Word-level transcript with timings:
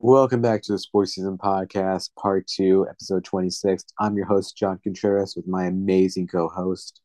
Welcome 0.00 0.40
back 0.40 0.62
to 0.62 0.72
the 0.72 0.78
Sports 0.78 1.16
Season 1.16 1.36
Podcast, 1.36 2.10
Part 2.14 2.46
2, 2.46 2.86
Episode 2.88 3.24
26. 3.24 3.82
I'm 3.98 4.16
your 4.16 4.26
host, 4.26 4.56
John 4.56 4.78
Contreras, 4.80 5.34
with 5.34 5.48
my 5.48 5.64
amazing 5.64 6.28
co 6.28 6.48
host. 6.48 7.00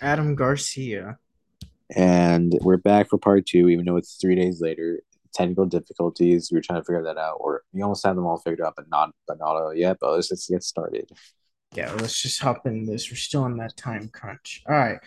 Adam 0.00 0.34
Garcia. 0.34 1.18
And 1.94 2.58
we're 2.62 2.78
back 2.78 3.10
for 3.10 3.18
Part 3.18 3.44
2, 3.44 3.68
even 3.68 3.84
though 3.84 3.98
it's 3.98 4.16
three 4.18 4.34
days 4.34 4.62
later. 4.62 5.02
Technical 5.34 5.66
difficulties, 5.66 6.48
we 6.50 6.56
are 6.56 6.62
trying 6.62 6.80
to 6.80 6.86
figure 6.86 7.02
that 7.02 7.18
out, 7.18 7.36
or 7.38 7.64
we 7.74 7.82
almost 7.82 8.06
have 8.06 8.16
them 8.16 8.24
all 8.24 8.38
figured 8.38 8.62
out, 8.62 8.72
but 8.76 8.88
not 8.88 9.10
but 9.26 9.38
not 9.38 9.54
all 9.54 9.74
yet. 9.74 9.98
But 10.00 10.12
let's 10.12 10.30
just 10.30 10.48
get 10.48 10.62
started. 10.62 11.10
Yeah, 11.74 11.92
let's 12.00 12.20
just 12.22 12.40
hop 12.40 12.66
in 12.66 12.86
this. 12.86 13.10
We're 13.10 13.16
still 13.16 13.42
on 13.42 13.58
that 13.58 13.76
time 13.76 14.08
crunch. 14.08 14.62
All 14.66 14.74
right 14.74 15.00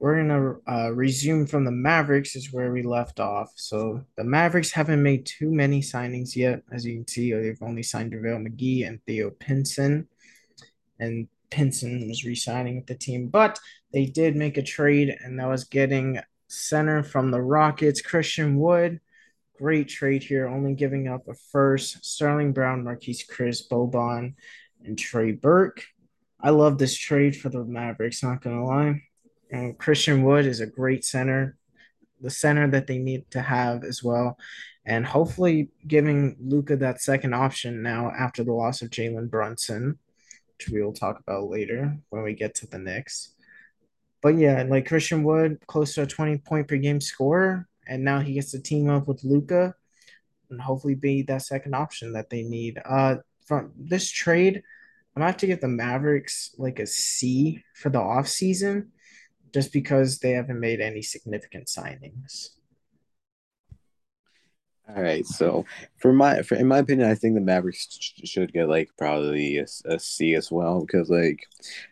we're 0.00 0.16
gonna 0.16 0.54
uh, 0.68 0.92
resume 0.92 1.46
from 1.46 1.64
the 1.64 1.72
Mavericks 1.72 2.36
is 2.36 2.52
where 2.52 2.72
we 2.72 2.82
left 2.82 3.18
off. 3.18 3.52
So 3.56 4.04
the 4.16 4.24
Mavericks 4.24 4.70
haven't 4.70 5.02
made 5.02 5.26
too 5.26 5.50
many 5.50 5.80
signings 5.80 6.36
yet, 6.36 6.62
as 6.70 6.84
you 6.84 6.94
can 6.94 7.08
see. 7.08 7.32
They've 7.32 7.62
only 7.62 7.82
signed 7.82 8.12
JaVale 8.12 8.46
McGee 8.46 8.86
and 8.86 9.00
Theo 9.04 9.30
Pinson, 9.30 10.06
and 11.00 11.26
Pinson 11.50 12.06
was 12.08 12.24
re-signing 12.24 12.76
with 12.76 12.86
the 12.86 12.94
team. 12.94 13.28
But 13.28 13.58
they 13.92 14.06
did 14.06 14.36
make 14.36 14.56
a 14.56 14.62
trade, 14.62 15.16
and 15.20 15.40
that 15.40 15.48
was 15.48 15.64
getting 15.64 16.20
center 16.46 17.02
from 17.02 17.30
the 17.30 17.42
Rockets, 17.42 18.00
Christian 18.00 18.58
Wood. 18.58 19.00
Great 19.58 19.88
trade 19.88 20.22
here, 20.22 20.46
only 20.46 20.74
giving 20.74 21.08
up 21.08 21.26
a 21.26 21.34
first, 21.50 22.04
Sterling 22.04 22.52
Brown, 22.52 22.84
Marquese 22.84 23.26
Chriss, 23.28 23.68
Boban, 23.68 24.34
and 24.84 24.96
Trey 24.96 25.32
Burke. 25.32 25.84
I 26.40 26.50
love 26.50 26.78
this 26.78 26.96
trade 26.96 27.36
for 27.36 27.48
the 27.48 27.64
Mavericks, 27.64 28.22
not 28.22 28.40
gonna 28.40 28.64
lie. 28.64 29.02
And 29.50 29.78
Christian 29.78 30.22
Wood 30.22 30.46
is 30.46 30.60
a 30.60 30.66
great 30.66 31.04
center, 31.04 31.56
the 32.20 32.30
center 32.30 32.68
that 32.70 32.86
they 32.86 32.98
need 32.98 33.30
to 33.30 33.40
have 33.40 33.84
as 33.84 34.02
well. 34.02 34.38
And 34.84 35.06
hopefully 35.06 35.70
giving 35.86 36.36
Luka 36.40 36.76
that 36.76 37.00
second 37.00 37.34
option 37.34 37.82
now 37.82 38.10
after 38.10 38.42
the 38.44 38.52
loss 38.52 38.82
of 38.82 38.90
Jalen 38.90 39.30
Brunson, 39.30 39.98
which 40.56 40.68
we 40.68 40.82
will 40.82 40.92
talk 40.92 41.20
about 41.20 41.50
later 41.50 41.96
when 42.10 42.22
we 42.22 42.34
get 42.34 42.54
to 42.56 42.66
the 42.66 42.78
Knicks. 42.78 43.32
But 44.22 44.36
yeah, 44.36 44.64
like 44.66 44.88
Christian 44.88 45.24
Wood, 45.24 45.58
close 45.66 45.94
to 45.94 46.02
a 46.02 46.06
20 46.06 46.38
point 46.38 46.68
per 46.68 46.76
game 46.76 47.00
scorer. 47.00 47.68
And 47.86 48.04
now 48.04 48.20
he 48.20 48.34
gets 48.34 48.50
to 48.50 48.60
team 48.60 48.90
up 48.90 49.08
with 49.08 49.24
Luka 49.24 49.74
and 50.50 50.60
hopefully 50.60 50.94
be 50.94 51.22
that 51.22 51.42
second 51.42 51.74
option 51.74 52.12
that 52.14 52.30
they 52.30 52.42
need. 52.42 52.80
Uh 52.84 53.16
from 53.46 53.72
this 53.78 54.10
trade, 54.10 54.56
I'm 54.56 55.20
gonna 55.20 55.26
have 55.32 55.38
to 55.38 55.46
give 55.46 55.60
the 55.62 55.68
Mavericks 55.68 56.54
like 56.58 56.78
a 56.78 56.86
C 56.86 57.64
for 57.74 57.88
the 57.88 57.98
offseason 57.98 58.88
just 59.52 59.72
because 59.72 60.18
they 60.18 60.32
haven't 60.32 60.60
made 60.60 60.80
any 60.80 61.02
significant 61.02 61.66
signings. 61.66 62.50
All 64.88 65.02
right, 65.02 65.26
so 65.26 65.66
for 65.98 66.14
my, 66.14 66.40
for, 66.40 66.54
in 66.54 66.66
my 66.66 66.78
opinion, 66.78 67.10
I 67.10 67.14
think 67.14 67.34
the 67.34 67.42
Mavericks 67.42 67.86
should 68.24 68.54
get 68.54 68.70
like 68.70 68.88
probably 68.96 69.58
a, 69.58 69.66
a 69.84 69.98
C 69.98 70.34
as 70.34 70.50
well 70.50 70.80
because 70.80 71.10
like, 71.10 71.46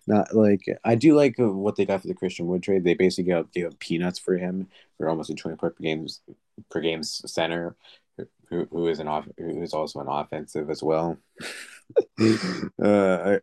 not 0.07 0.35
like 0.35 0.65
I 0.83 0.95
do 0.95 1.15
like 1.15 1.35
what 1.37 1.77
they 1.77 1.85
got 1.85 2.01
for 2.01 2.07
the 2.07 2.15
Christian 2.15 2.47
Wood 2.47 2.63
trade. 2.63 2.85
They 2.85 2.95
basically 2.95 3.31
got 3.31 3.53
gave 3.53 3.67
up 3.67 3.79
peanuts 3.81 4.19
for 4.19 4.39
him 4.39 4.69
for 4.97 5.11
almost 5.11 5.29
a 5.29 5.35
twenty 5.35 5.59
per 5.59 5.75
games 5.79 6.23
per 6.71 6.81
games 6.81 7.21
center, 7.31 7.77
who, 8.49 8.67
who 8.71 8.89
is 8.89 8.99
an 8.99 9.09
off 9.09 9.29
who 9.37 9.61
is 9.63 9.75
also 9.75 10.01
an 10.01 10.09
offensive 10.09 10.71
as 10.71 10.83
well. 10.83 11.19
Uh, 12.83 13.39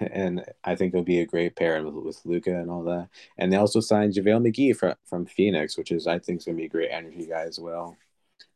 and 0.00 0.44
I 0.64 0.74
think 0.74 0.92
they'll 0.92 1.02
be 1.02 1.20
a 1.20 1.26
great 1.26 1.56
pair 1.56 1.82
with, 1.82 1.94
with 1.94 2.20
Luka 2.24 2.54
and 2.54 2.70
all 2.70 2.84
that. 2.84 3.08
And 3.38 3.52
they 3.52 3.56
also 3.56 3.80
signed 3.80 4.14
JaVale 4.14 4.50
McGee 4.50 4.76
from, 4.76 4.94
from 5.04 5.26
Phoenix, 5.26 5.76
which 5.76 5.92
is 5.92 6.06
I 6.06 6.18
think 6.18 6.38
is 6.38 6.44
gonna 6.44 6.56
be 6.56 6.66
a 6.66 6.68
great 6.68 6.90
energy 6.90 7.26
guy 7.26 7.42
as 7.42 7.58
well. 7.58 7.96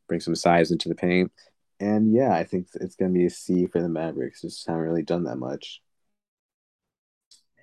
Bring 0.07 0.19
some 0.19 0.35
size 0.35 0.71
into 0.71 0.89
the 0.89 0.95
paint. 0.95 1.31
And 1.79 2.13
yeah, 2.13 2.33
I 2.33 2.43
think 2.43 2.67
it's 2.75 2.95
gonna 2.95 3.11
be 3.11 3.25
a 3.25 3.29
C 3.29 3.67
for 3.67 3.81
the 3.81 3.89
Mavericks. 3.89 4.41
Just 4.41 4.67
haven't 4.67 4.83
really 4.83 5.03
done 5.03 5.23
that 5.23 5.37
much. 5.37 5.81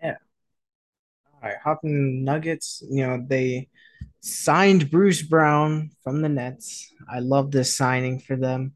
Yeah. 0.03 0.17
All 1.35 1.49
right, 1.49 1.59
hopping 1.63 2.25
Nuggets. 2.25 2.83
You 2.89 3.07
know 3.07 3.25
they 3.27 3.69
signed 4.21 4.91
Bruce 4.91 5.23
Brown 5.23 5.91
from 6.03 6.23
the 6.23 6.29
Nets. 6.29 6.93
I 7.09 7.21
love 7.21 7.51
this 7.51 7.77
signing 7.77 8.21
for 8.21 8.37
them. 8.37 8.75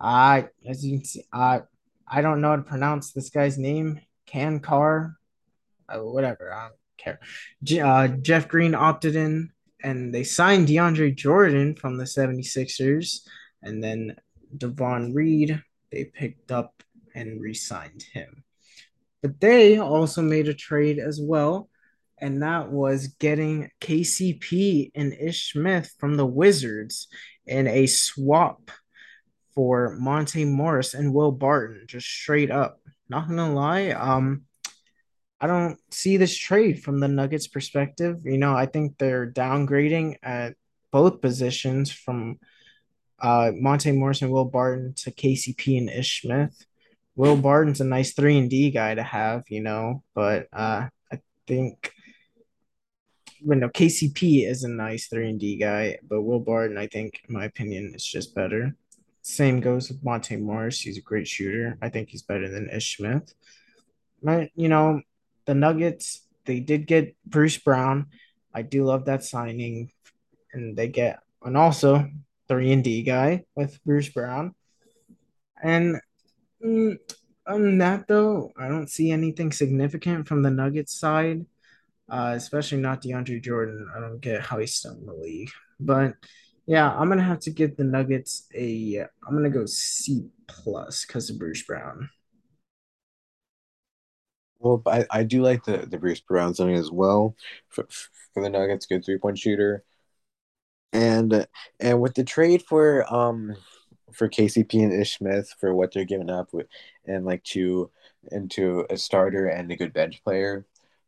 I, 0.00 0.48
as 0.66 0.84
you 0.84 0.98
can 0.98 1.04
see, 1.04 1.24
I, 1.32 1.62
I 2.14 2.22
don't 2.22 2.40
know 2.40 2.50
how 2.50 2.56
to 2.56 2.62
pronounce 2.62 3.12
this 3.12 3.30
guy's 3.30 3.58
name. 3.58 4.00
Can 4.26 4.60
Carr, 4.60 5.16
uh, 5.88 5.98
whatever. 5.98 6.52
I 6.52 6.68
don't 6.68 6.76
care. 6.96 7.20
Uh, 7.84 8.08
Jeff 8.08 8.46
Green 8.46 8.74
opted 8.74 9.16
in, 9.16 9.50
and 9.82 10.14
they 10.14 10.22
signed 10.22 10.68
DeAndre 10.68 11.14
Jordan 11.16 11.74
from 11.74 11.98
the 11.98 12.04
76ers. 12.04 13.26
And 13.62 13.82
then 13.82 14.16
Devon 14.56 15.12
Reed, 15.12 15.60
they 15.90 16.04
picked 16.04 16.52
up 16.52 16.82
and 17.14 17.40
re 17.40 17.54
signed 17.54 18.04
him. 18.12 18.44
But 19.20 19.40
they 19.40 19.78
also 19.78 20.22
made 20.22 20.48
a 20.48 20.54
trade 20.54 20.98
as 20.98 21.20
well 21.20 21.68
and 22.18 22.42
that 22.42 22.70
was 22.70 23.08
getting 23.18 23.70
KCP 23.80 24.92
and 24.94 25.12
Ish 25.12 25.52
Smith 25.52 25.92
from 25.98 26.16
the 26.16 26.26
Wizards 26.26 27.08
in 27.46 27.66
a 27.66 27.86
swap 27.86 28.70
for 29.54 29.96
Monte 29.98 30.44
Morris 30.44 30.94
and 30.94 31.14
Will 31.14 31.32
Barton, 31.32 31.84
just 31.86 32.06
straight 32.06 32.50
up. 32.50 32.80
Not 33.08 33.28
gonna 33.28 33.52
lie, 33.52 33.90
um, 33.90 34.44
I 35.40 35.46
don't 35.46 35.78
see 35.90 36.16
this 36.16 36.36
trade 36.36 36.82
from 36.82 37.00
the 37.00 37.08
Nuggets' 37.08 37.48
perspective. 37.48 38.22
You 38.24 38.38
know, 38.38 38.54
I 38.54 38.66
think 38.66 38.96
they're 38.96 39.30
downgrading 39.30 40.16
at 40.22 40.54
both 40.90 41.20
positions 41.20 41.92
from 41.92 42.38
uh, 43.20 43.50
Monte 43.54 43.92
Morris 43.92 44.22
and 44.22 44.32
Will 44.32 44.46
Barton 44.46 44.94
to 44.98 45.10
KCP 45.10 45.78
and 45.78 45.90
Ish 45.90 46.22
Smith. 46.22 46.64
Will 47.16 47.36
Barton's 47.36 47.80
a 47.80 47.84
nice 47.84 48.14
three 48.14 48.38
and 48.38 48.48
D 48.48 48.70
guy 48.70 48.94
to 48.94 49.02
have, 49.02 49.44
you 49.48 49.60
know, 49.60 50.02
but 50.14 50.48
uh, 50.52 50.88
I 51.12 51.20
think 51.46 51.92
you 53.44 53.54
know, 53.56 53.68
KCP 53.68 54.48
is 54.48 54.64
a 54.64 54.68
nice 54.68 55.08
three 55.08 55.28
and 55.28 55.38
D 55.38 55.56
guy, 55.56 55.98
but 56.08 56.22
Will 56.22 56.40
Barton, 56.40 56.78
I 56.78 56.86
think, 56.86 57.20
in 57.28 57.34
my 57.34 57.44
opinion, 57.44 57.92
is 57.94 58.04
just 58.04 58.34
better. 58.34 58.74
Same 59.24 59.60
goes 59.60 59.88
with 59.88 60.04
Monte 60.04 60.36
Morris. 60.36 60.80
He's 60.80 60.98
a 60.98 61.02
great 61.02 61.26
shooter. 61.26 61.78
I 61.80 61.88
think 61.88 62.10
he's 62.10 62.22
better 62.22 62.48
than 62.48 62.70
Ish 62.70 62.98
Smith. 62.98 63.34
But 64.22 64.50
you 64.54 64.68
know, 64.68 65.00
the 65.46 65.54
Nuggets, 65.54 66.26
they 66.44 66.60
did 66.60 66.86
get 66.86 67.16
Bruce 67.26 67.58
Brown. 67.58 68.06
I 68.54 68.62
do 68.62 68.84
love 68.84 69.06
that 69.06 69.24
signing. 69.24 69.90
And 70.52 70.76
they 70.76 70.88
get 70.88 71.20
and 71.42 71.56
also 71.56 72.08
three 72.48 72.72
and 72.72 72.84
D 72.84 73.02
guy 73.02 73.44
with 73.56 73.82
Bruce 73.84 74.08
Brown. 74.08 74.54
And 75.62 76.00
mm, 76.64 76.98
on 77.46 77.78
that 77.78 78.06
though, 78.06 78.52
I 78.56 78.68
don't 78.68 78.90
see 78.90 79.10
anything 79.10 79.50
significant 79.50 80.28
from 80.28 80.42
the 80.42 80.50
Nuggets 80.50 80.98
side 80.98 81.46
uh, 82.08 82.34
especially 82.36 82.78
not 82.78 83.02
DeAndre 83.02 83.42
Jordan. 83.42 83.88
I 83.94 84.00
don't 84.00 84.20
get 84.20 84.42
how 84.42 84.58
he's 84.58 84.74
still 84.74 84.94
in 84.94 85.06
the 85.06 85.14
league. 85.14 85.50
But 85.80 86.14
yeah, 86.66 86.92
I'm 86.92 87.08
gonna 87.08 87.22
have 87.22 87.40
to 87.40 87.50
give 87.50 87.76
the 87.76 87.84
Nuggets 87.84 88.46
a. 88.54 89.06
I'm 89.26 89.34
gonna 89.34 89.50
go 89.50 89.66
C 89.66 90.28
plus 90.46 91.04
because 91.04 91.30
of 91.30 91.38
Bruce 91.38 91.62
Brown. 91.62 92.10
Well, 94.58 94.82
I, 94.86 95.06
I 95.10 95.22
do 95.24 95.42
like 95.42 95.64
the, 95.64 95.78
the 95.78 95.98
Bruce 95.98 96.20
Brown 96.20 96.54
signing 96.54 96.76
as 96.76 96.90
well 96.90 97.36
for, 97.68 97.86
for 98.32 98.42
the 98.42 98.48
Nuggets. 98.48 98.86
Good 98.86 99.04
three 99.04 99.18
point 99.18 99.38
shooter, 99.38 99.84
and 100.92 101.46
and 101.80 102.00
with 102.00 102.14
the 102.14 102.24
trade 102.24 102.62
for 102.62 103.12
um 103.12 103.54
for 104.12 104.28
KCP 104.28 104.82
and 104.82 104.92
Ish 104.92 105.18
Smith 105.18 105.54
for 105.60 105.74
what 105.74 105.92
they're 105.92 106.04
giving 106.04 106.30
up 106.30 106.52
with 106.52 106.66
and 107.06 107.26
like 107.26 107.42
to 107.44 107.90
into 108.32 108.86
a 108.88 108.96
starter 108.96 109.48
and 109.48 109.70
a 109.70 109.76
good 109.76 109.92
bench 109.92 110.22
player 110.24 110.64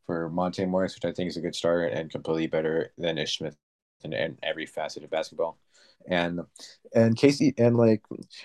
for 0.06 0.28
Monte 0.28 0.65
Morris, 0.67 0.94
which 0.94 1.05
I 1.05 1.12
think 1.12 1.28
is 1.28 1.37
a 1.37 1.41
good 1.41 1.55
start 1.55 1.93
and 1.93 2.11
completely 2.11 2.47
better 2.47 2.93
than 2.99 3.19
Ish 3.19 3.38
Smith 3.38 3.56
in, 4.04 4.12
in 4.12 4.38
every 4.42 4.66
facet 4.66 5.04
of 5.04 5.10
basketball. 5.10 5.58
And 6.08 6.40
and 6.94 7.16
Casey 7.16 7.54
and 7.58 7.76
like 7.76 8.02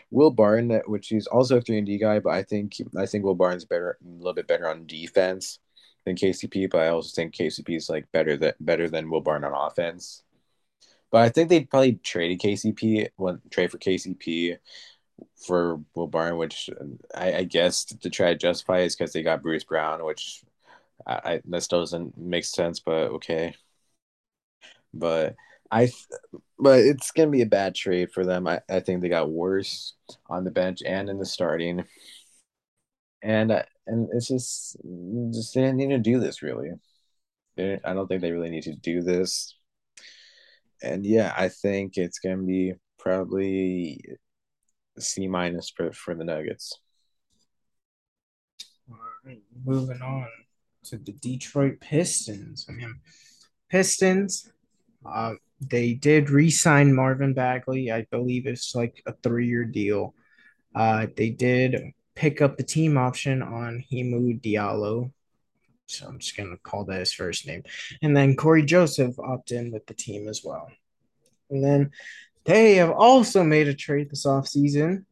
Will 0.09 0.31
Barton, 0.31 0.81
which 0.87 1.11
is 1.11 1.27
also 1.27 1.57
a 1.57 1.61
three 1.61 1.77
and 1.77 1.85
D 1.85 1.97
guy, 1.97 2.19
but 2.19 2.31
I 2.31 2.43
think 2.43 2.75
I 2.97 3.05
think 3.05 3.23
Will 3.23 3.35
Barton's 3.35 3.65
better 3.65 3.97
a 4.03 4.07
little 4.17 4.33
bit 4.33 4.47
better 4.47 4.67
on 4.67 4.87
defense 4.87 5.59
than 6.05 6.15
KCP, 6.15 6.69
but 6.69 6.81
I 6.81 6.87
also 6.87 7.11
think 7.13 7.35
KCP 7.35 7.75
is 7.77 7.89
like 7.89 8.11
better 8.11 8.37
than 8.37 8.53
better 8.59 8.89
than 8.89 9.09
Will 9.09 9.21
Barton 9.21 9.51
on 9.51 9.67
offense. 9.71 10.23
But 11.11 11.21
I 11.23 11.29
think 11.29 11.49
they'd 11.49 11.69
probably 11.69 11.93
trade 11.95 12.39
KCP 12.39 13.09
when 13.17 13.41
trade 13.51 13.71
for 13.71 13.77
KCP 13.77 14.57
for 15.35 15.81
Will 15.95 16.07
Barton, 16.07 16.37
which 16.37 16.69
I, 17.15 17.33
I 17.39 17.43
guess 17.43 17.85
to 17.85 18.09
try 18.09 18.29
to 18.33 18.37
justify 18.37 18.79
is 18.79 18.95
because 18.95 19.13
they 19.13 19.23
got 19.23 19.43
Bruce 19.43 19.63
Brown, 19.63 20.03
which 20.05 20.43
I, 21.05 21.13
I 21.25 21.41
that 21.45 21.63
still 21.63 21.81
doesn't 21.81 22.17
make 22.17 22.45
sense, 22.45 22.79
but 22.79 23.11
okay. 23.11 23.55
But 24.93 25.35
I, 25.71 25.91
but 26.59 26.79
it's 26.79 27.11
gonna 27.11 27.31
be 27.31 27.41
a 27.41 27.47
bad 27.47 27.75
trade 27.75 28.11
for 28.11 28.25
them. 28.25 28.47
I, 28.47 28.61
I 28.69 28.81
think 28.81 29.01
they 29.01 29.09
got 29.09 29.31
worse 29.31 29.95
on 30.29 30.43
the 30.43 30.51
bench 30.51 30.79
and 30.85 31.09
in 31.09 31.17
the 31.17 31.25
starting, 31.25 31.85
and 33.21 33.51
uh, 33.51 33.63
and 33.87 34.09
it's 34.13 34.27
just 34.27 34.77
just 35.33 35.53
they 35.53 35.61
didn't 35.61 35.77
need 35.77 35.89
to 35.89 35.99
do 35.99 36.19
this 36.19 36.41
really. 36.41 36.71
I 37.57 37.93
don't 37.93 38.07
think 38.07 38.21
they 38.21 38.31
really 38.31 38.49
need 38.49 38.63
to 38.63 38.75
do 38.75 39.01
this. 39.01 39.55
And 40.81 41.05
yeah, 41.05 41.33
I 41.37 41.49
think 41.49 41.97
it's 41.97 42.19
gonna 42.19 42.43
be 42.43 42.73
probably 42.97 44.03
C 44.99 45.27
minus 45.27 45.69
for 45.69 45.91
for 45.93 46.15
the 46.15 46.23
Nuggets. 46.23 46.79
Moving 49.63 50.01
on 50.01 50.27
to 50.85 50.97
the 50.97 51.11
Detroit 51.11 51.79
Pistons. 51.79 52.65
I 52.67 52.73
mean, 52.73 52.99
Pistons, 53.69 54.51
uh, 55.05 55.33
they 55.59 55.93
did 55.93 56.29
re-sign 56.29 56.93
Marvin 56.93 57.33
Bagley. 57.33 57.91
I 57.91 58.05
believe 58.09 58.47
it's 58.47 58.75
like 58.75 59.01
a 59.05 59.13
three-year 59.13 59.65
deal. 59.65 60.15
Uh, 60.75 61.07
they 61.15 61.29
did 61.29 61.93
pick 62.15 62.41
up 62.41 62.57
the 62.57 62.63
team 62.63 62.97
option 62.97 63.41
on 63.41 63.83
Himu 63.91 64.41
Diallo. 64.41 65.11
So 65.87 66.07
I'm 66.07 66.19
just 66.19 66.37
gonna 66.37 66.57
call 66.63 66.85
that 66.85 66.99
his 66.99 67.13
first 67.13 67.45
name. 67.45 67.63
And 68.01 68.15
then 68.15 68.35
Cory 68.35 68.63
Joseph 68.63 69.19
opted 69.19 69.57
in 69.57 69.71
with 69.71 69.85
the 69.85 69.93
team 69.93 70.27
as 70.27 70.41
well. 70.43 70.69
And 71.49 71.63
then 71.63 71.91
they 72.45 72.75
have 72.75 72.91
also 72.91 73.43
made 73.43 73.67
a 73.67 73.73
trade 73.73 74.09
this 74.09 74.25
offseason, 74.25 75.05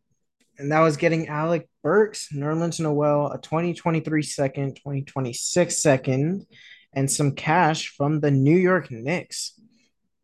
and 0.57 0.71
that 0.71 0.79
was 0.79 0.97
getting 0.97 1.27
Alec 1.27 1.69
Burks, 1.83 2.29
Nerlens 2.33 2.79
Noel, 2.79 3.31
a 3.31 3.39
2023 3.39 4.23
second, 4.23 4.75
2026 4.77 5.77
second, 5.77 6.45
and 6.93 7.09
some 7.09 7.33
cash 7.33 7.89
from 7.89 8.19
the 8.19 8.31
New 8.31 8.57
York 8.57 8.89
Knicks 8.89 9.58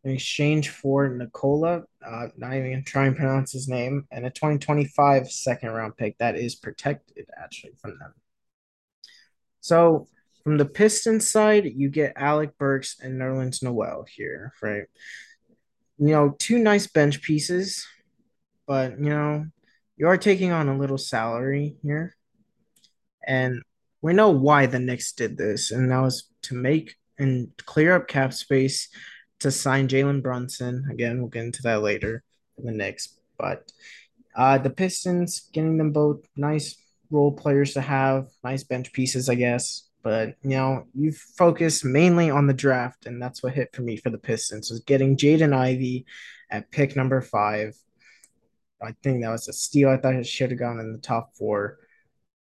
in 0.06 0.12
exchange 0.12 0.70
for 0.70 1.10
Nikola, 1.10 1.84
uh, 2.06 2.28
not 2.38 2.54
even 2.54 2.72
gonna 2.72 2.84
try 2.84 3.08
and 3.08 3.16
pronounce 3.16 3.52
his 3.52 3.68
name, 3.68 4.08
and 4.12 4.24
a 4.26 4.30
2025 4.30 5.30
second 5.32 5.72
round 5.72 5.98
pick 5.98 6.16
that 6.20 6.36
is 6.36 6.56
protected 6.56 7.26
actually 7.36 7.74
from 7.82 7.98
them. 7.98 8.14
So 9.62 10.08
from 10.44 10.58
the 10.58 10.66
Pistons 10.66 11.28
side, 11.28 11.66
you 11.66 11.90
get 11.90 12.14
Alec 12.16 12.56
Burks 12.60 12.98
and 13.02 13.20
Nerlens 13.20 13.64
Noel 13.64 14.06
here, 14.08 14.54
right? 14.62 14.84
You 15.98 16.10
know, 16.10 16.36
two 16.38 16.60
nice 16.60 16.86
bench 16.86 17.24
pieces, 17.24 17.88
but 18.68 19.00
you 19.00 19.10
know, 19.10 19.48
you 19.98 20.08
are 20.08 20.18
taking 20.18 20.52
on 20.52 20.70
a 20.70 20.78
little 20.78 21.00
salary 21.00 21.78
here. 21.82 22.16
And 23.26 23.64
we 24.04 24.14
know 24.14 24.30
why 24.30 24.68
the 24.68 24.78
Knicks 24.78 25.14
did 25.14 25.36
this, 25.36 25.72
and 25.72 25.90
that 25.90 26.02
was 26.02 26.30
to 26.44 26.54
make 26.54 26.96
and 27.18 27.50
clear 27.66 27.96
up 27.96 28.08
cap 28.08 28.34
space 28.34 28.90
to 29.40 29.52
sign 29.52 29.88
Jalen 29.88 30.22
Brunson. 30.22 30.88
Again, 30.92 31.20
we'll 31.20 31.30
get 31.30 31.46
into 31.46 31.62
that 31.64 31.82
later 31.82 32.24
in 32.58 32.66
the 32.66 32.72
Knicks. 32.72 33.18
But 33.38 33.72
uh, 34.36 34.58
the 34.58 34.70
Pistons 34.70 35.50
getting 35.54 35.78
them 35.78 35.92
both 35.92 36.26
nice 36.36 36.76
role 37.10 37.32
players 37.32 37.74
to 37.74 37.82
have, 37.82 38.28
nice 38.44 38.64
bench 38.64 38.92
pieces, 38.94 39.30
I 39.30 39.36
guess. 39.36 39.88
But 40.04 40.36
you 40.44 40.52
know, 40.52 40.86
you 40.94 41.12
focus 41.12 41.84
mainly 41.84 42.30
on 42.30 42.48
the 42.48 42.54
draft, 42.54 43.08
and 43.08 43.22
that's 43.22 43.42
what 43.42 43.54
hit 43.54 43.76
for 43.76 43.82
me 43.82 43.98
for 43.98 44.10
the 44.12 44.18
Pistons 44.18 44.70
was 44.70 44.82
getting 44.82 45.18
Jaden 45.18 45.54
Ivey 45.54 46.06
at 46.52 46.70
pick 46.70 46.96
number 46.96 47.22
five. 47.22 47.76
I 48.82 48.94
think 49.02 49.22
that 49.22 49.32
was 49.32 49.48
a 49.48 49.54
steal. 49.54 49.90
I 49.90 49.98
thought 49.98 50.16
it 50.16 50.28
should 50.28 50.52
have 50.52 50.60
gone 50.60 50.80
in 50.80 50.92
the 50.92 51.00
top 51.00 51.36
four 51.36 51.80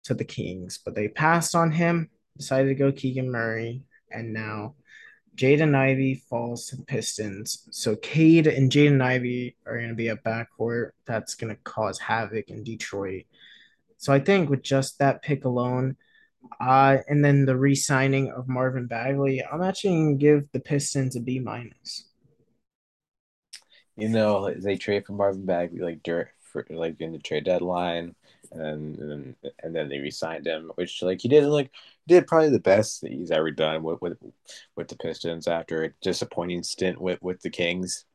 to 0.06 0.14
the 0.14 0.24
Kings, 0.24 0.80
but 0.84 0.96
they 0.96 1.10
passed 1.10 1.54
on 1.54 1.72
him, 1.72 2.10
decided 2.38 2.70
to 2.70 2.76
go 2.76 2.92
Keegan 2.92 3.30
Murray, 3.30 3.84
and 4.10 4.34
now 4.34 4.76
Jaden 5.42 5.74
Ivey 5.74 6.22
falls 6.30 6.68
to 6.68 6.76
the 6.76 6.84
Pistons. 6.84 7.68
So 7.72 7.96
Cade 7.96 8.46
and 8.46 8.72
Jaden 8.72 9.02
Ivey 9.02 9.56
are 9.66 9.76
going 9.76 9.90
to 9.90 9.96
be 9.96 10.10
a 10.10 10.16
backcourt 10.16 10.92
that's 11.08 11.34
going 11.34 11.52
to 11.52 11.60
cause 11.64 11.98
havoc 11.98 12.52
in 12.52 12.64
Detroit. 12.64 13.24
So 13.98 14.14
I 14.14 14.20
think 14.20 14.52
with 14.52 14.62
just 14.62 15.00
that 15.00 15.24
pick 15.24 15.46
alone, 15.46 15.98
uh, 16.60 16.98
and 17.08 17.26
then 17.26 17.46
the 17.46 17.58
re-signing 17.58 18.30
of 18.30 18.48
Marvin 18.48 18.86
Bagley, 18.86 19.44
I'm 19.44 19.64
actually 19.64 19.96
going 19.96 20.20
to 20.20 20.24
give 20.24 20.52
the 20.52 20.60
Pistons 20.60 21.16
a 21.16 21.20
B 21.20 21.40
minus. 21.40 22.06
You 23.98 24.10
know, 24.10 24.54
they 24.54 24.76
trade 24.76 25.08
for 25.08 25.14
Marvin 25.14 25.48
Bagley 25.48 25.80
like 25.80 26.04
dirt 26.04 26.30
for 26.40 26.68
like 26.70 27.02
in 27.02 27.14
the 27.14 27.20
trade 27.20 27.46
deadline, 27.46 28.14
and 28.52 28.96
then 28.96 29.36
and 29.64 29.76
then 29.76 29.90
they 29.90 29.98
re-signed 29.98 30.46
him, 30.46 30.72
which 30.76 31.02
like 31.02 31.22
he 31.22 31.30
did 31.30 31.46
like 31.46 31.72
did 32.08 32.28
probably 32.28 32.50
the 32.50 32.60
best 32.60 33.02
that 33.02 33.12
he's 33.12 33.32
ever 33.32 33.52
done 33.52 33.84
with 33.84 34.02
with, 34.02 34.18
with 34.76 34.88
the 34.88 34.98
Pistons 34.98 35.48
after 35.48 35.84
a 35.84 35.94
disappointing 36.02 36.64
stint 36.64 37.00
with 37.00 37.22
with 37.22 37.42
the 37.42 37.50
Kings, 37.50 38.06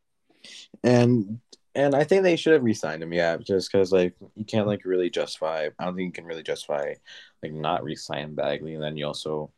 and 0.83 1.41
and 1.75 1.95
I 1.95 2.05
think 2.05 2.23
they 2.23 2.37
should 2.37 2.55
have 2.55 2.65
re-signed 2.65 3.03
him, 3.03 3.13
yeah, 3.13 3.37
just 3.37 3.71
because 3.71 3.93
like 3.93 4.15
you 4.35 4.45
can't 4.45 4.67
like 4.67 4.85
really 4.85 5.11
justify. 5.11 5.69
I 5.79 5.85
don't 5.85 5.95
think 5.95 6.07
you 6.07 6.13
can 6.13 6.25
really 6.25 6.43
justify 6.43 6.95
like 7.43 7.53
not 7.53 7.85
re-sign 7.85 8.35
Bagley, 8.35 8.75
and 8.75 8.83
then 8.83 8.97
you 8.97 9.07
also 9.07 9.53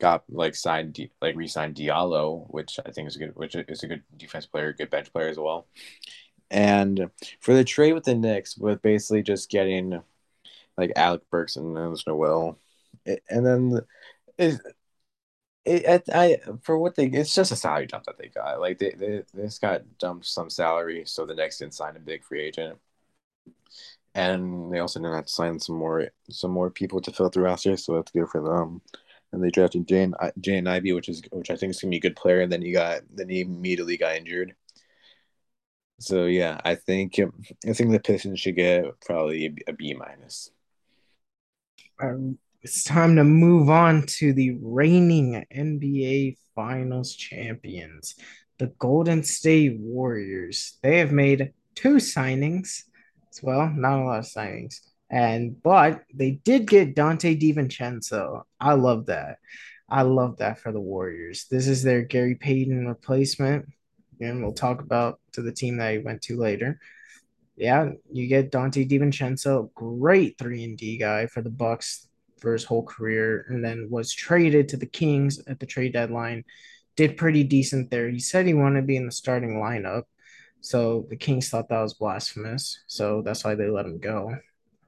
got 0.00 0.24
like 0.28 0.54
signed 0.54 0.98
like 1.22 1.36
re-signed 1.36 1.76
Diallo, 1.76 2.46
which 2.48 2.78
I 2.84 2.90
think 2.90 3.08
is 3.08 3.16
a 3.16 3.18
good, 3.20 3.36
which 3.36 3.54
is 3.54 3.82
a 3.82 3.86
good 3.86 4.02
defense 4.16 4.46
player, 4.46 4.72
good 4.72 4.90
bench 4.90 5.12
player 5.12 5.28
as 5.28 5.38
well. 5.38 5.66
And 6.50 7.10
for 7.40 7.54
the 7.54 7.64
trade 7.64 7.92
with 7.92 8.04
the 8.04 8.14
Knicks, 8.14 8.56
with 8.56 8.82
basically 8.82 9.22
just 9.22 9.50
getting 9.50 10.02
like 10.76 10.92
Alec 10.96 11.22
Burks 11.30 11.56
and 11.56 11.74
Noel, 11.74 12.58
and 13.06 13.46
then 13.46 13.80
it, 14.38 14.60
it, 15.64 16.02
I 16.12 16.38
for 16.62 16.78
what 16.78 16.94
they 16.94 17.06
it's 17.06 17.34
just 17.34 17.52
a 17.52 17.56
salary 17.56 17.86
dump 17.86 18.04
that 18.04 18.18
they 18.18 18.28
got. 18.28 18.60
Like 18.60 18.78
they, 18.78 18.90
they, 18.90 19.22
they 19.32 19.42
just 19.44 19.60
got 19.60 19.82
dumped 19.98 20.26
some 20.26 20.50
salary, 20.50 21.04
so 21.06 21.24
the 21.26 21.34
Knicks 21.34 21.58
didn't 21.58 21.74
sign 21.74 21.96
a 21.96 22.00
big 22.00 22.22
free 22.24 22.42
agent, 22.42 22.78
and 24.14 24.72
they 24.72 24.78
also 24.78 25.00
didn't 25.00 25.14
have 25.14 25.26
to 25.26 25.32
sign 25.32 25.58
some 25.58 25.76
more 25.76 26.08
some 26.30 26.50
more 26.50 26.70
people 26.70 27.00
to 27.00 27.12
fill 27.12 27.26
out 27.26 27.32
the 27.32 27.40
roster, 27.40 27.76
so 27.76 27.94
that's 27.94 28.12
good 28.12 28.28
for 28.28 28.42
them. 28.42 28.80
And 29.32 29.42
they 29.42 29.50
drafted 29.50 29.88
Jane 29.88 30.14
Jane 30.40 30.66
Ivey, 30.66 30.92
which 30.92 31.08
is 31.08 31.22
which 31.32 31.50
I 31.50 31.56
think 31.56 31.70
is 31.70 31.80
gonna 31.80 31.90
be 31.90 31.96
a 31.98 32.00
good 32.00 32.16
player. 32.16 32.40
And 32.40 32.52
then 32.52 32.62
he 32.62 32.72
got 32.72 33.02
then 33.12 33.28
he 33.28 33.40
immediately 33.40 33.96
got 33.96 34.16
injured. 34.16 34.54
So 36.00 36.26
yeah, 36.26 36.60
I 36.64 36.74
think 36.74 37.18
I 37.18 37.72
think 37.72 37.90
the 37.90 38.00
Pistons 38.00 38.40
should 38.40 38.56
get 38.56 38.84
probably 39.00 39.54
a 39.66 39.72
B 39.72 39.94
minus. 39.94 40.50
Um, 42.00 42.38
it's 42.64 42.82
time 42.82 43.16
to 43.16 43.24
move 43.24 43.68
on 43.68 44.04
to 44.06 44.32
the 44.32 44.56
reigning 44.62 45.44
NBA 45.54 46.38
Finals 46.54 47.14
champions, 47.14 48.14
the 48.58 48.68
Golden 48.78 49.22
State 49.22 49.78
Warriors. 49.78 50.78
They 50.82 50.98
have 50.98 51.12
made 51.12 51.52
two 51.74 51.96
signings 51.96 52.84
as 53.30 53.42
well, 53.42 53.68
not 53.68 54.00
a 54.00 54.04
lot 54.04 54.18
of 54.20 54.24
signings. 54.24 54.80
And 55.10 55.62
but 55.62 56.04
they 56.14 56.40
did 56.42 56.66
get 56.66 56.96
Donte 56.96 57.38
DiVincenzo. 57.38 58.44
I 58.58 58.72
love 58.72 59.06
that. 59.06 59.40
I 59.90 60.00
love 60.00 60.38
that 60.38 60.58
for 60.58 60.72
the 60.72 60.80
Warriors. 60.80 61.44
This 61.50 61.68
is 61.68 61.82
their 61.82 62.00
Gary 62.00 62.34
Payton 62.34 62.88
replacement. 62.88 63.68
And 64.20 64.42
we'll 64.42 64.54
talk 64.54 64.80
about 64.80 65.20
to 65.32 65.42
the 65.42 65.52
team 65.52 65.76
that 65.76 65.92
he 65.92 65.98
went 65.98 66.22
to 66.22 66.38
later 66.38 66.80
yeah, 67.56 67.90
you 68.10 68.26
get 68.26 68.50
Donte 68.50 68.88
DiVincenzo, 68.88 69.72
great 69.74 70.36
three 70.38 70.64
and 70.64 70.76
D 70.76 70.98
guy 70.98 71.26
for 71.26 71.40
the 71.40 71.50
Bucks 71.50 72.08
for 72.40 72.52
his 72.52 72.64
whole 72.64 72.84
career, 72.84 73.46
and 73.48 73.64
then 73.64 73.88
was 73.90 74.12
traded 74.12 74.68
to 74.68 74.76
the 74.76 74.86
Kings 74.86 75.40
at 75.46 75.60
the 75.60 75.66
trade 75.66 75.92
deadline. 75.92 76.44
Did 76.96 77.16
pretty 77.16 77.42
decent 77.42 77.90
there. 77.90 78.08
He 78.08 78.20
said 78.20 78.46
he 78.46 78.54
wanted 78.54 78.82
to 78.82 78.86
be 78.86 78.96
in 78.96 79.06
the 79.06 79.12
starting 79.12 79.56
lineup, 79.56 80.04
so 80.60 81.06
the 81.10 81.16
Kings 81.16 81.48
thought 81.48 81.68
that 81.68 81.80
was 81.80 81.94
blasphemous. 81.94 82.84
So 82.86 83.22
that's 83.22 83.44
why 83.44 83.54
they 83.54 83.68
let 83.68 83.86
him 83.86 83.98
go. 83.98 84.36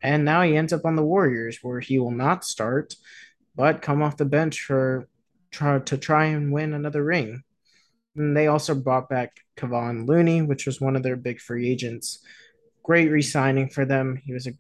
And 0.03 0.25
now 0.25 0.43
he 0.43 0.57
ends 0.57 0.73
up 0.73 0.85
on 0.85 0.95
the 0.95 1.05
Warriors, 1.05 1.59
where 1.63 1.81
he 1.81 1.99
will 1.99 2.13
not 2.13 2.45
start, 2.45 2.95
but 3.57 3.83
come 3.83 4.03
off 4.03 4.17
the 4.17 4.25
bench 4.25 4.61
for 4.61 5.09
try 5.51 5.79
to 5.79 5.99
try 5.99 6.27
and 6.27 6.53
win 6.53 6.75
another 6.75 7.03
ring. 7.03 7.43
And 8.15 8.37
they 8.37 8.47
also 8.47 8.75
brought 8.75 9.09
back 9.09 9.41
Kevon 9.57 10.07
Looney, 10.07 10.43
which 10.43 10.67
was 10.67 10.81
one 10.81 10.97
of 10.97 11.03
their 11.03 11.17
big 11.17 11.41
free 11.41 11.69
agents. 11.71 12.21
Great 12.83 13.11
re-signing 13.11 13.69
for 13.69 13.85
them. 13.85 14.21
He 14.25 14.33
was 14.33 14.47
a 14.47 14.53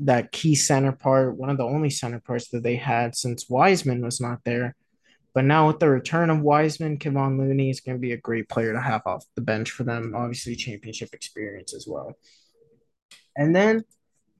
that 0.00 0.32
key 0.32 0.54
center 0.54 0.92
part, 0.92 1.36
one 1.36 1.50
of 1.50 1.56
the 1.56 1.64
only 1.64 1.90
center 1.90 2.20
parts 2.20 2.48
that 2.48 2.62
they 2.62 2.76
had 2.76 3.16
since 3.16 3.48
Wiseman 3.48 4.02
was 4.02 4.20
not 4.20 4.44
there. 4.44 4.76
But 5.34 5.44
now 5.44 5.66
with 5.66 5.80
the 5.80 5.88
return 5.88 6.30
of 6.30 6.40
Wiseman, 6.40 6.98
Kevon 6.98 7.38
Looney 7.38 7.70
is 7.70 7.80
going 7.80 7.96
to 7.96 8.00
be 8.00 8.12
a 8.12 8.16
great 8.16 8.48
player 8.48 8.72
to 8.72 8.80
have 8.80 9.02
off 9.06 9.24
the 9.34 9.42
bench 9.42 9.70
for 9.70 9.82
them. 9.82 10.14
Obviously, 10.14 10.54
championship 10.54 11.12
experience 11.12 11.74
as 11.74 11.86
well. 11.88 12.14
And 13.36 13.54
then 13.54 13.82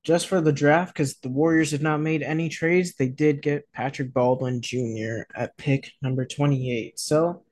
just 0.05 0.29
for 0.29 0.41
the 0.41 0.53
draft, 0.53 0.95
because 0.95 1.17
the 1.17 1.31
Warriors 1.31 1.73
have 1.73 1.83
not 1.83 2.01
made 2.01 2.23
any 2.23 2.49
trades, 2.49 2.95
they 2.95 3.09
did 3.09 3.43
get 3.43 3.71
Patrick 3.73 4.13
Baldwin 4.13 4.61
Jr. 4.61 5.23
at 5.35 5.57
pick 5.57 5.91
number 6.01 6.25
28. 6.25 6.99
So, 6.99 7.43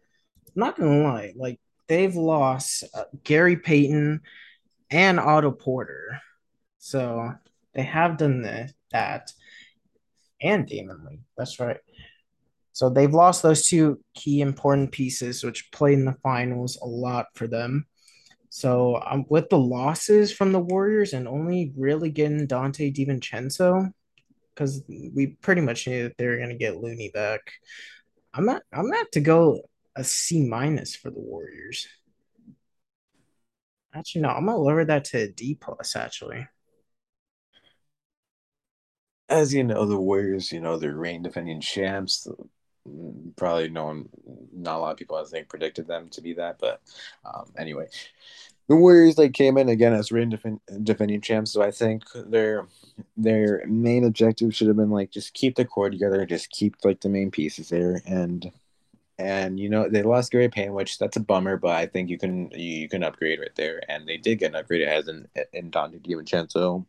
I'm 0.54 0.61
not 0.61 0.76
going 0.76 1.02
to 1.02 1.09
lie, 1.09 1.32
like 1.35 1.59
they've 1.88 2.14
lost 2.14 2.85
uh, 2.94 3.04
Gary 3.25 3.56
Payton 3.56 4.21
and 4.90 5.18
Otto 5.18 5.50
Porter. 5.50 6.21
So 6.78 7.32
they 7.75 7.83
have 7.83 8.17
done 8.17 8.43
that. 8.93 9.33
And 10.41 10.67
Damion 10.67 11.07
Lee. 11.09 11.21
That's 11.37 11.61
right. 11.61 11.79
So 12.73 12.88
they've 12.88 13.12
lost 13.12 13.43
those 13.43 13.64
two 13.64 14.00
key 14.14 14.41
important 14.41 14.93
pieces, 14.93 15.45
which 15.45 15.71
played 15.73 15.99
in 15.99 16.05
the 16.05 16.17
finals 16.23 16.79
a 16.83 16.87
lot 16.87 17.26
for 17.35 17.47
them. 17.47 17.87
So 18.49 19.00
um, 19.07 19.25
with 19.29 19.49
the 19.49 19.59
losses 19.59 20.33
from 20.33 20.52
the 20.52 20.61
Warriors 20.61 21.12
and 21.12 21.29
only 21.29 21.73
really 21.76 22.11
getting 22.11 22.47
Donte 22.47 22.95
DiVincenzo, 22.95 23.93
because 24.55 24.83
we 24.88 25.37
pretty 25.41 25.61
much 25.61 25.87
knew 25.87 26.02
that 26.02 26.19
they 26.19 26.26
were 26.26 26.37
going 26.37 26.50
to 26.50 26.57
get 26.57 26.76
Looney 26.76 27.11
back. 27.14 27.41
I'm 28.35 28.47
not. 28.47 28.62
I'm 28.73 28.88
not 28.88 29.12
to 29.12 29.21
go 29.21 29.61
a 29.95 30.05
C 30.05 30.43
minus 30.43 30.97
for 30.97 31.11
the 31.11 31.21
Warriors. 31.21 31.87
Actually, 33.95 34.23
no. 34.23 34.31
I'm 34.31 34.47
gonna 34.47 34.57
lower 34.59 34.85
that 34.87 35.05
to 35.07 35.19
a 35.19 35.29
D 35.29 35.55
plus. 35.55 35.97
Actually. 35.97 36.47
As 39.29 39.55
you 39.55 39.64
know, 39.64 39.87
the 39.87 39.99
Warriors, 39.99 40.52
you 40.52 40.61
know, 40.61 40.76
they're 40.76 40.95
reigning 40.95 41.23
defending 41.23 41.61
champs. 41.61 42.29
Probably 43.37 43.69
no 43.69 43.85
one, 43.85 44.09
not 44.52 44.76
a 44.76 44.81
lot 44.81 44.91
of 44.93 44.97
people, 44.97 45.17
I 45.17 45.25
think, 45.25 45.49
predicted 45.49 45.87
them 45.87 46.09
to 46.11 46.21
be 46.21 46.35
that. 46.35 46.59
But 46.59 46.81
um, 47.25 47.52
anyway, 47.57 47.87
the 48.69 48.76
Warriors 48.76 49.19
like 49.19 49.33
came 49.33 49.57
in 49.59 49.69
again 49.69 49.93
as 49.93 50.12
reigning 50.12 50.31
defend, 50.31 50.61
defending 50.83 51.21
champs. 51.21 51.52
So 51.52 51.62
I 51.62 51.71
think 51.71 52.05
their 52.14 52.67
their 53.17 53.64
main 53.67 54.05
objective 54.05 54.55
should 54.55 54.69
have 54.69 54.76
been 54.76 54.91
like 54.91 55.11
just 55.11 55.35
keep 55.35 55.57
the 55.57 55.64
core 55.64 55.91
together, 55.91 56.26
just 56.26 56.50
keep 56.50 56.76
like 56.85 57.00
the 57.00 57.09
main 57.09 57.31
pieces 57.31 57.69
there, 57.69 58.02
and 58.07 58.50
and 59.19 59.61
you 59.61 59.69
know 59.69 59.88
they 59.88 60.02
lost 60.02 60.33
Gary 60.33 60.49
Payne, 60.49 60.75
which 60.75 60.99
that's 60.99 61.17
a 61.17 61.21
bummer. 61.21 61.57
But 61.57 61.76
I 61.76 61.87
think 61.87 62.11
you 62.11 62.19
can 62.19 62.50
you, 62.50 62.81
you 62.81 62.88
can 62.88 63.05
upgrade 63.05 63.41
right 63.41 63.55
there, 63.55 63.81
and 63.88 64.07
they 64.07 64.17
did 64.17 64.41
get 64.41 64.50
an 64.50 64.57
upgrade 64.57 64.83
as 64.83 65.07
in 65.09 65.29
in 65.52 65.71
Donte 65.71 66.00
DiVincenzo 66.00 66.85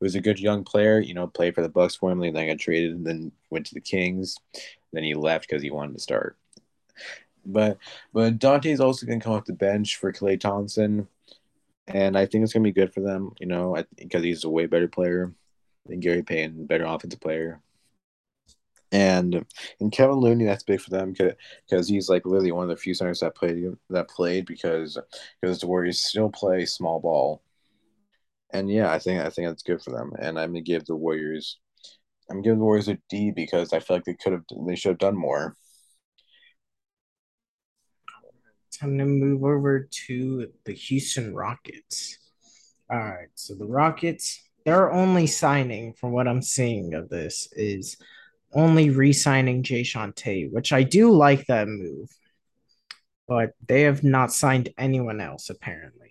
was 0.00 0.14
a 0.14 0.20
good 0.20 0.40
young 0.40 0.64
player. 0.64 1.00
You 1.00 1.14
know, 1.14 1.26
played 1.26 1.54
for 1.54 1.62
the 1.62 1.68
Bucks 1.68 1.96
formerly, 1.96 2.30
then 2.30 2.48
got 2.48 2.58
traded, 2.58 2.92
and 2.92 3.06
then 3.06 3.32
went 3.50 3.66
to 3.66 3.74
the 3.74 3.80
Kings. 3.80 4.36
Then 4.92 5.04
he 5.04 5.14
left 5.14 5.48
because 5.48 5.62
he 5.62 5.70
wanted 5.70 5.94
to 5.94 6.00
start. 6.00 6.36
But 7.44 7.78
but 8.12 8.38
Donte's 8.38 8.80
also 8.80 9.06
going 9.06 9.20
to 9.20 9.24
come 9.24 9.32
off 9.34 9.44
the 9.44 9.52
bench 9.52 9.96
for 9.96 10.12
Klay 10.12 10.38
Thompson, 10.38 11.08
and 11.86 12.16
I 12.16 12.26
think 12.26 12.44
it's 12.44 12.52
going 12.52 12.62
to 12.62 12.68
be 12.68 12.80
good 12.80 12.92
for 12.92 13.00
them. 13.00 13.32
You 13.40 13.46
know, 13.46 13.82
because 13.96 14.22
he's 14.22 14.44
a 14.44 14.50
way 14.50 14.66
better 14.66 14.88
player 14.88 15.32
than 15.86 16.00
Gary 16.00 16.22
Payne, 16.22 16.66
better 16.66 16.84
offensive 16.84 17.20
player. 17.20 17.60
And 18.90 19.44
and 19.80 19.92
Kevin 19.92 20.16
Looney, 20.16 20.44
that's 20.44 20.62
big 20.62 20.80
for 20.80 20.90
them 20.90 21.12
because 21.12 21.88
he's 21.88 22.08
like 22.08 22.24
literally 22.24 22.52
one 22.52 22.64
of 22.64 22.70
the 22.70 22.76
few 22.76 22.94
centers 22.94 23.20
that 23.20 23.34
played 23.34 23.64
that 23.90 24.08
played 24.08 24.46
because 24.46 24.96
because 25.40 25.60
the 25.60 25.66
Warriors 25.66 26.00
still 26.00 26.30
play 26.30 26.64
small 26.64 26.98
ball 26.98 27.42
and 28.52 28.70
yeah, 28.70 28.92
I 28.92 28.98
think 28.98 29.20
I 29.20 29.30
think 29.30 29.48
that's 29.48 29.62
good 29.62 29.82
for 29.82 29.90
them. 29.90 30.12
And 30.18 30.38
I'm 30.38 30.50
gonna 30.50 30.62
give 30.62 30.84
the 30.86 30.96
Warriors, 30.96 31.58
I'm 32.30 32.42
giving 32.42 32.58
the 32.58 32.64
Warriors 32.64 32.88
a 32.88 32.98
D 33.10 33.30
because 33.30 33.72
I 33.72 33.80
feel 33.80 33.96
like 33.96 34.04
they 34.04 34.14
could 34.14 34.32
have, 34.32 34.44
they 34.66 34.76
should 34.76 34.90
have 34.90 34.98
done 34.98 35.16
more. 35.16 35.54
Time 38.78 38.98
to 38.98 39.04
move 39.04 39.42
over 39.42 39.88
to 40.06 40.48
the 40.64 40.72
Houston 40.72 41.34
Rockets. 41.34 42.18
All 42.90 42.98
right, 42.98 43.28
so 43.34 43.54
the 43.54 43.66
Rockets, 43.66 44.40
their 44.64 44.92
only 44.92 45.26
signing, 45.26 45.94
from 45.94 46.12
what 46.12 46.28
I'm 46.28 46.42
seeing 46.42 46.94
of 46.94 47.08
this, 47.08 47.48
is 47.52 47.96
only 48.54 48.90
re-signing 48.90 49.62
Jae'Sean 49.62 50.14
Tate, 50.14 50.52
which 50.52 50.72
I 50.72 50.84
do 50.84 51.10
like 51.10 51.46
that 51.46 51.68
move, 51.68 52.08
but 53.26 53.50
they 53.66 53.82
have 53.82 54.04
not 54.04 54.32
signed 54.32 54.70
anyone 54.78 55.20
else 55.20 55.50
apparently. 55.50 56.07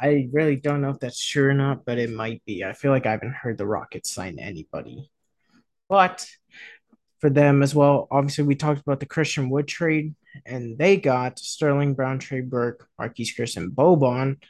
I 0.00 0.28
really 0.32 0.56
don't 0.56 0.80
know 0.80 0.90
if 0.90 0.98
that's 0.98 1.24
true 1.24 1.48
or 1.50 1.54
not, 1.54 1.84
but 1.84 1.98
it 1.98 2.10
might 2.10 2.42
be. 2.46 2.64
I 2.64 2.72
feel 2.72 2.90
like 2.90 3.06
I 3.06 3.10
haven't 3.10 3.34
heard 3.34 3.58
the 3.58 3.66
Rockets 3.66 4.10
sign 4.10 4.38
anybody. 4.38 5.10
But 5.88 6.26
for 7.20 7.28
them 7.28 7.62
as 7.62 7.74
well, 7.74 8.08
obviously 8.10 8.44
we 8.44 8.54
talked 8.54 8.80
about 8.80 9.00
the 9.00 9.06
Christian 9.06 9.50
Wood 9.50 9.68
trade, 9.68 10.14
and 10.46 10.78
they 10.78 10.96
got 10.96 11.38
Sterling 11.38 11.94
Brown, 11.94 12.18
Trey 12.18 12.40
Burke, 12.40 12.88
Marquese 12.98 13.36
Chriss, 13.36 13.56
and 13.56 13.72
Boban. 13.72 14.42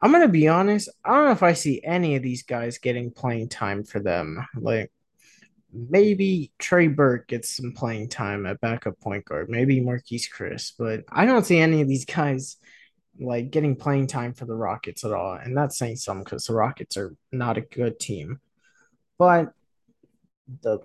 I'm 0.00 0.12
gonna 0.12 0.28
be 0.28 0.48
honest. 0.48 0.88
I 1.04 1.14
don't 1.14 1.24
know 1.24 1.32
if 1.32 1.42
I 1.42 1.54
see 1.54 1.82
any 1.82 2.14
of 2.14 2.22
these 2.22 2.42
guys 2.42 2.78
getting 2.78 3.10
playing 3.10 3.48
time 3.48 3.84
for 3.84 4.00
them. 4.00 4.46
Like 4.54 4.92
maybe 5.72 6.52
Trey 6.58 6.88
Burke 6.88 7.26
gets 7.26 7.56
some 7.56 7.72
playing 7.72 8.08
time 8.08 8.46
at 8.46 8.60
backup 8.60 9.00
point 9.00 9.24
guard, 9.24 9.48
maybe 9.48 9.80
Marquese 9.80 10.30
Chriss, 10.30 10.72
but 10.78 11.04
I 11.10 11.26
don't 11.26 11.44
see 11.44 11.58
any 11.58 11.80
of 11.80 11.88
these 11.88 12.04
guys 12.04 12.56
like 13.18 13.50
getting 13.50 13.76
playing 13.76 14.06
time 14.06 14.34
for 14.34 14.44
the 14.44 14.54
Rockets 14.54 15.04
at 15.04 15.12
all. 15.12 15.34
And 15.34 15.56
that's 15.56 15.78
saying 15.78 15.96
something 15.96 16.24
because 16.24 16.46
the 16.46 16.54
Rockets 16.54 16.96
are 16.96 17.14
not 17.32 17.58
a 17.58 17.62
good 17.62 17.98
team. 18.00 18.40
But 19.18 19.52
the 20.62 20.80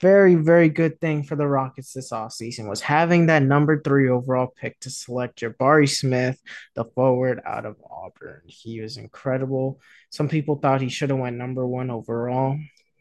very, 0.00 0.34
very 0.34 0.68
good 0.68 1.00
thing 1.00 1.22
for 1.22 1.36
the 1.36 1.46
Rockets 1.46 1.92
this 1.92 2.10
offseason 2.10 2.68
was 2.68 2.80
having 2.80 3.26
that 3.26 3.42
number 3.42 3.80
three 3.80 4.08
overall 4.08 4.48
pick 4.48 4.78
to 4.80 4.90
select 4.90 5.40
Jabari 5.40 5.88
Smith, 5.88 6.40
the 6.74 6.84
forward 6.84 7.40
out 7.46 7.64
of 7.64 7.76
Auburn. 7.90 8.42
He 8.46 8.80
was 8.80 8.96
incredible. 8.96 9.80
Some 10.10 10.28
people 10.28 10.56
thought 10.56 10.80
he 10.80 10.88
should 10.88 11.10
have 11.10 11.18
went 11.18 11.36
number 11.36 11.66
one 11.66 11.90
overall, 11.90 12.58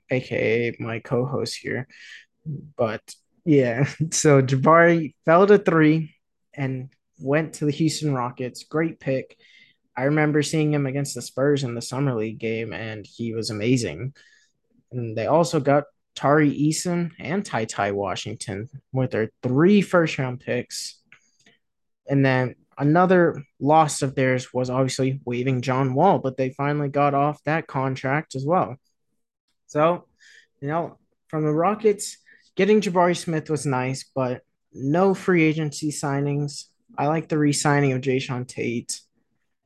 aka 0.09 0.75
my 0.79 0.99
co-host 0.99 1.57
here. 1.61 1.87
But 2.77 3.01
yeah, 3.45 3.85
so 4.11 4.41
Jabari 4.41 5.15
fell 5.25 5.47
to 5.47 5.57
three 5.57 6.15
and 6.53 6.89
went 7.23 7.53
to 7.53 7.65
the 7.65 7.71
Houston 7.71 8.13
Rockets. 8.13 8.63
Great 8.63 8.99
pick. 8.99 9.37
I 9.95 10.03
remember 10.03 10.41
seeing 10.41 10.73
him 10.73 10.85
against 10.85 11.15
the 11.15 11.21
Spurs 11.21 11.63
in 11.63 11.75
the 11.75 11.81
summer 11.81 12.15
league 12.15 12.39
game, 12.39 12.73
and 12.73 13.05
he 13.05 13.33
was 13.33 13.49
amazing. 13.49 14.13
And 14.91 15.17
they 15.17 15.27
also 15.27 15.59
got 15.59 15.85
Tari 16.15 16.51
Eason 16.51 17.11
and 17.19 17.45
Ty 17.45 17.65
Ty 17.65 17.91
Washington 17.91 18.69
with 18.91 19.11
their 19.11 19.31
three 19.41 19.81
first 19.81 20.17
round 20.17 20.39
picks. 20.39 20.99
And 22.07 22.25
then 22.25 22.55
another 22.77 23.43
loss 23.59 24.01
of 24.01 24.15
theirs 24.15 24.53
was 24.53 24.69
obviously 24.69 25.21
waiving 25.25 25.61
John 25.61 25.93
Wall, 25.93 26.19
but 26.19 26.37
they 26.37 26.49
finally 26.51 26.89
got 26.89 27.13
off 27.13 27.43
that 27.43 27.67
contract 27.67 28.35
as 28.35 28.45
well. 28.45 28.75
So, 29.67 30.05
you 30.59 30.67
know, 30.67 30.97
from 31.27 31.43
the 31.43 31.53
Rockets, 31.53 32.17
getting 32.55 32.81
Jabari 32.81 33.17
Smith 33.17 33.49
was 33.49 33.65
nice, 33.65 34.09
but 34.13 34.41
no 34.73 35.13
free 35.13 35.43
agency 35.43 35.91
signings. 35.91 36.65
I 36.97 37.07
like 37.07 37.27
the 37.27 37.37
re-signing 37.37 37.91
of 37.93 38.01
Jae'Sean 38.01 38.47
Tate, 38.47 39.01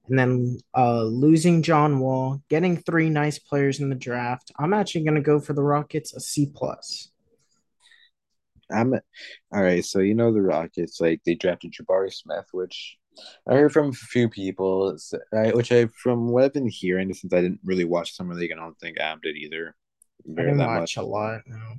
and 0.07 0.17
then 0.17 0.57
uh, 0.75 1.03
losing 1.03 1.61
John 1.61 1.99
Wall, 1.99 2.41
getting 2.49 2.77
three 2.77 3.09
nice 3.09 3.39
players 3.39 3.79
in 3.79 3.89
the 3.89 3.95
draft. 3.95 4.51
I'm 4.57 4.73
actually 4.73 5.03
going 5.03 5.15
to 5.15 5.21
go 5.21 5.39
for 5.39 5.53
the 5.53 5.63
Rockets 5.63 6.13
a 6.13 6.19
C 6.19 6.51
plus. 6.53 7.11
I'm 8.71 8.93
all 8.93 9.61
right. 9.61 9.83
So 9.83 9.99
you 9.99 10.13
know 10.13 10.33
the 10.33 10.41
Rockets, 10.41 10.99
like 10.99 11.21
they 11.25 11.35
drafted 11.35 11.73
Jabari 11.73 12.13
Smith, 12.13 12.47
which 12.51 12.97
I 13.47 13.53
heard 13.53 13.71
from 13.71 13.89
a 13.89 13.93
few 13.93 14.29
people, 14.29 14.97
which 15.31 15.71
I 15.71 15.87
from 15.87 16.29
what 16.29 16.43
I've 16.43 16.53
been 16.53 16.67
hearing 16.67 17.13
since 17.13 17.33
I 17.33 17.41
didn't 17.41 17.61
really 17.63 17.85
watch 17.85 18.15
summer 18.15 18.35
league, 18.35 18.51
and 18.51 18.59
I 18.59 18.63
don't 18.63 18.79
think 18.79 18.97
Ab 18.99 19.21
did 19.21 19.37
either. 19.37 19.75
I 20.37 20.41
didn't 20.41 20.57
watch 20.57 20.79
much. 20.79 20.97
a 20.97 21.03
lot. 21.03 21.41
No. 21.45 21.75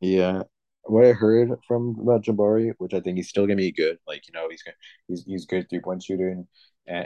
Yeah, 0.00 0.42
what 0.86 1.04
I 1.04 1.12
heard 1.12 1.50
from 1.66 1.96
about 2.00 2.24
Jabari, 2.24 2.72
which 2.78 2.94
I 2.94 3.00
think 3.00 3.16
he's 3.16 3.28
still 3.28 3.46
gonna 3.46 3.56
be 3.56 3.72
good. 3.72 3.98
Like 4.06 4.26
you 4.28 4.32
know, 4.32 4.48
he's 4.50 4.62
he's 5.08 5.24
he's 5.24 5.46
good 5.46 5.68
three 5.68 5.80
point 5.80 6.02
shooter 6.02 6.28
and, 6.28 6.46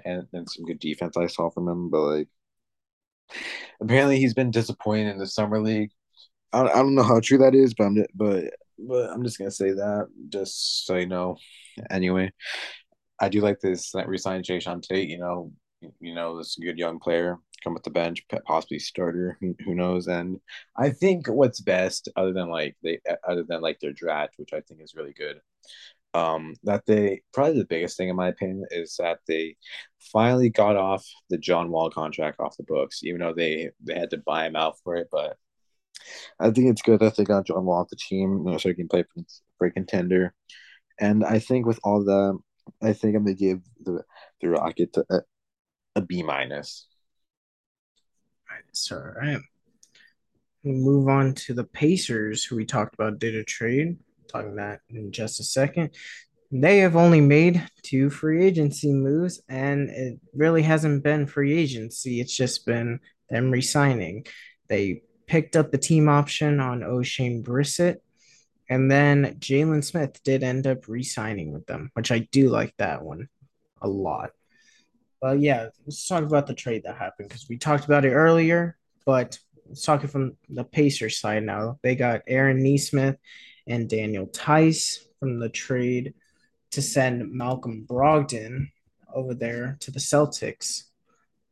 and 0.04 0.26
and 0.32 0.50
some 0.50 0.64
good 0.64 0.80
defense 0.80 1.16
I 1.16 1.26
saw 1.26 1.50
from 1.50 1.68
him. 1.68 1.90
But 1.90 2.00
like, 2.00 2.28
apparently 3.80 4.18
he's 4.18 4.34
been 4.34 4.50
disappointed 4.50 5.08
in 5.08 5.18
the 5.18 5.26
summer 5.26 5.60
league. 5.60 5.90
I, 6.52 6.62
I 6.62 6.76
don't 6.76 6.94
know 6.94 7.02
how 7.02 7.20
true 7.20 7.38
that 7.38 7.54
is, 7.54 7.74
but 7.74 7.84
I'm 7.84 8.04
but 8.14 8.44
but 8.78 9.10
I'm 9.10 9.24
just 9.24 9.38
gonna 9.38 9.50
say 9.50 9.70
that 9.70 10.08
just 10.28 10.86
so 10.86 10.96
you 10.96 11.06
know. 11.06 11.36
Anyway, 11.90 12.32
I 13.20 13.28
do 13.28 13.40
like 13.40 13.60
this 13.60 13.92
resign 14.06 14.42
Jae'Sean 14.42 14.82
Tate. 14.82 15.08
You 15.08 15.18
know, 15.18 15.52
you 16.00 16.14
know, 16.14 16.38
this 16.38 16.56
good 16.60 16.78
young 16.78 16.98
player 16.98 17.38
come 17.62 17.74
with 17.74 17.82
the 17.82 17.90
bench, 17.90 18.24
possibly 18.46 18.78
starter. 18.78 19.38
Who 19.40 19.74
knows? 19.74 20.06
And 20.06 20.40
I 20.76 20.90
think 20.90 21.26
what's 21.26 21.60
best, 21.60 22.08
other 22.16 22.32
than 22.32 22.48
like 22.48 22.76
they, 22.82 23.00
other 23.26 23.44
than 23.44 23.60
like 23.60 23.80
their 23.80 23.92
draft, 23.92 24.34
which 24.36 24.52
I 24.52 24.60
think 24.60 24.80
is 24.80 24.94
really 24.94 25.12
good, 25.12 25.40
um, 26.14 26.54
that 26.64 26.86
they 26.86 27.22
probably 27.32 27.58
the 27.58 27.66
biggest 27.66 27.96
thing 27.96 28.08
in 28.08 28.16
my 28.16 28.28
opinion 28.28 28.64
is 28.70 28.96
that 28.98 29.20
they 29.26 29.56
finally 30.12 30.48
got 30.48 30.76
off 30.76 31.06
the 31.30 31.38
John 31.38 31.70
Wall 31.70 31.90
contract 31.90 32.40
off 32.40 32.56
the 32.56 32.64
books, 32.64 33.04
even 33.04 33.20
though 33.20 33.34
they 33.34 33.70
they 33.82 33.94
had 33.94 34.10
to 34.10 34.18
buy 34.18 34.46
him 34.46 34.56
out 34.56 34.76
for 34.82 34.96
it. 34.96 35.08
But 35.10 35.36
I 36.40 36.50
think 36.50 36.70
it's 36.70 36.82
good 36.82 37.00
that 37.00 37.16
they 37.16 37.24
got 37.24 37.46
John 37.46 37.64
Wall 37.64 37.80
off 37.80 37.88
the 37.88 37.96
team, 37.96 38.42
you 38.44 38.52
know, 38.52 38.58
so 38.58 38.68
he 38.68 38.74
can 38.74 38.88
play 38.88 39.04
for, 39.58 39.66
a 39.66 39.70
contender. 39.70 40.34
And 41.00 41.24
I 41.24 41.38
think 41.38 41.66
with 41.66 41.80
all 41.84 42.04
that, 42.04 42.38
I 42.82 42.92
think 42.92 43.16
I'm 43.16 43.24
gonna 43.24 43.34
give 43.34 43.60
the 43.80 44.02
the 44.40 44.48
Rockets 44.48 44.98
a, 45.10 45.20
a 45.96 46.00
B 46.00 46.22
minus. 46.22 46.86
All 48.92 48.98
right. 48.98 49.40
We'll 50.62 50.74
move 50.74 51.08
on 51.08 51.34
to 51.34 51.54
the 51.54 51.64
Pacers, 51.64 52.44
who 52.44 52.56
we 52.56 52.64
talked 52.64 52.94
about 52.94 53.18
did 53.18 53.34
a 53.34 53.44
trade. 53.44 53.98
Talking 54.28 54.56
that 54.56 54.80
in 54.90 55.10
just 55.12 55.40
a 55.40 55.44
second. 55.44 55.90
They 56.50 56.78
have 56.78 56.96
only 56.96 57.20
made 57.20 57.66
two 57.82 58.10
free 58.10 58.44
agency 58.44 58.92
moves, 58.92 59.40
and 59.48 59.88
it 59.90 60.18
really 60.34 60.62
hasn't 60.62 61.02
been 61.02 61.26
free 61.26 61.58
agency. 61.58 62.20
It's 62.20 62.36
just 62.36 62.66
been 62.66 63.00
them 63.30 63.50
resigning. 63.50 64.26
They 64.68 65.02
picked 65.26 65.56
up 65.56 65.70
the 65.70 65.78
team 65.78 66.08
option 66.08 66.60
on 66.60 66.82
O'Shane 66.82 67.42
Brissett, 67.42 67.98
and 68.68 68.90
then 68.90 69.36
Jalen 69.38 69.84
Smith 69.84 70.22
did 70.22 70.42
end 70.42 70.66
up 70.66 70.88
re-signing 70.88 71.52
with 71.52 71.66
them, 71.66 71.90
which 71.94 72.10
I 72.10 72.20
do 72.20 72.48
like 72.48 72.74
that 72.78 73.02
one 73.02 73.28
a 73.80 73.88
lot. 73.88 74.30
But 75.20 75.40
yeah, 75.40 75.68
let's 75.84 76.06
talk 76.06 76.22
about 76.22 76.46
the 76.46 76.54
trade 76.54 76.82
that 76.84 76.96
happened 76.96 77.28
because 77.28 77.48
we 77.48 77.58
talked 77.58 77.84
about 77.84 78.04
it 78.04 78.12
earlier. 78.12 78.76
But 79.04 79.38
let's 79.66 79.82
talk 79.82 80.04
it 80.04 80.08
from 80.08 80.36
the 80.48 80.64
Pacers 80.64 81.18
side 81.18 81.42
now. 81.42 81.78
They 81.82 81.96
got 81.96 82.22
Aaron 82.26 82.62
Nesmith 82.62 83.16
and 83.66 83.88
Daniel 83.88 84.26
Theis 84.26 84.98
from 85.18 85.40
the 85.40 85.48
trade 85.48 86.14
to 86.72 86.82
send 86.82 87.32
Malcolm 87.32 87.86
Brogdon 87.88 88.68
over 89.12 89.34
there 89.34 89.76
to 89.80 89.90
the 89.90 89.98
Celtics. 89.98 90.84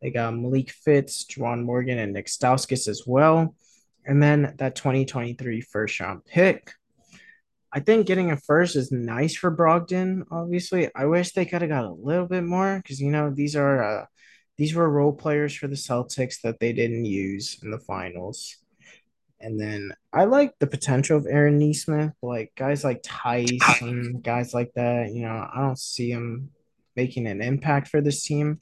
They 0.00 0.10
got 0.10 0.36
Malik 0.36 0.70
Fitts, 0.70 1.24
Juwan 1.24 1.64
Morgan, 1.64 1.98
and 1.98 2.12
Nick 2.12 2.26
Stauskas 2.26 2.86
as 2.86 3.04
well. 3.06 3.54
And 4.04 4.22
then 4.22 4.54
that 4.58 4.76
2023 4.76 5.60
first 5.62 5.98
round 6.00 6.24
pick. 6.24 6.72
I 7.72 7.80
think 7.80 8.06
getting 8.06 8.30
a 8.30 8.36
first 8.36 8.76
is 8.76 8.92
nice 8.92 9.36
for 9.36 9.54
Brogdon. 9.54 10.22
Obviously, 10.30 10.90
I 10.94 11.06
wish 11.06 11.32
they 11.32 11.44
could 11.44 11.62
have 11.62 11.70
got 11.70 11.84
a 11.84 11.90
little 11.90 12.26
bit 12.26 12.44
more 12.44 12.76
because 12.76 13.00
you 13.00 13.10
know 13.10 13.30
these 13.30 13.56
are 13.56 13.82
uh, 13.82 14.06
these 14.56 14.74
were 14.74 14.88
role 14.88 15.12
players 15.12 15.54
for 15.54 15.68
the 15.68 15.76
Celtics 15.76 16.40
that 16.42 16.60
they 16.60 16.72
didn't 16.72 17.04
use 17.04 17.58
in 17.62 17.70
the 17.70 17.78
finals. 17.78 18.56
And 19.40 19.60
then 19.60 19.92
I 20.12 20.24
like 20.24 20.58
the 20.58 20.66
potential 20.66 21.18
of 21.18 21.26
Aaron 21.28 21.58
Nesmith, 21.58 22.12
like 22.22 22.52
guys 22.56 22.82
like 22.82 23.02
Theis 23.02 23.60
and 23.82 24.22
guys 24.22 24.54
like 24.54 24.72
that. 24.74 25.12
You 25.12 25.22
know, 25.22 25.48
I 25.54 25.60
don't 25.60 25.78
see 25.78 26.10
him 26.10 26.50
making 26.94 27.26
an 27.26 27.42
impact 27.42 27.88
for 27.88 28.00
this 28.00 28.24
team. 28.24 28.58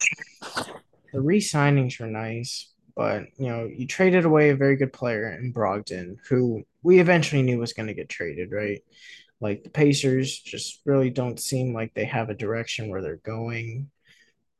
The 1.12 1.20
re-signings 1.20 2.00
were 2.00 2.08
nice, 2.08 2.72
but 2.96 3.22
you 3.38 3.46
know, 3.46 3.70
you 3.72 3.86
traded 3.86 4.24
away 4.24 4.50
a 4.50 4.56
very 4.56 4.74
good 4.74 4.92
player 4.92 5.30
in 5.38 5.52
Brogdon, 5.52 6.16
who 6.28 6.64
we 6.84 7.00
eventually 7.00 7.42
knew 7.42 7.58
was 7.58 7.72
going 7.72 7.88
to 7.88 7.94
get 7.94 8.08
traded, 8.08 8.52
right? 8.52 8.82
Like 9.40 9.64
the 9.64 9.70
Pacers 9.70 10.38
just 10.38 10.80
really 10.84 11.10
don't 11.10 11.40
seem 11.40 11.74
like 11.74 11.94
they 11.94 12.04
have 12.04 12.30
a 12.30 12.34
direction 12.34 12.88
where 12.88 13.02
they're 13.02 13.16
going. 13.16 13.90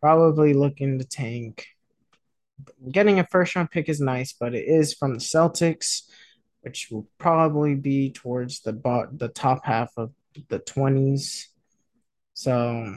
Probably 0.01 0.55
looking 0.55 0.99
to 0.99 1.05
tank. 1.05 1.67
Getting 2.91 3.21
a 3.21 3.27
first 3.27 3.55
round 3.55 3.71
pick 3.71 3.89
is 3.89 4.01
nice, 4.01 4.33
but 4.33 4.55
it 4.55 4.65
is 4.67 4.95
from 4.95 5.15
the 5.15 5.21
Celtics, 5.21 6.03
which 6.63 6.89
will 6.91 7.07
probably 7.19 7.75
be 7.75 8.11
towards 8.11 8.61
the 8.61 8.73
bot 8.73 9.19
the 9.19 9.29
top 9.29 9.65
half 9.65 9.93
of 9.97 10.13
the 10.49 10.59
20s. 10.59 11.45
So 12.33 12.97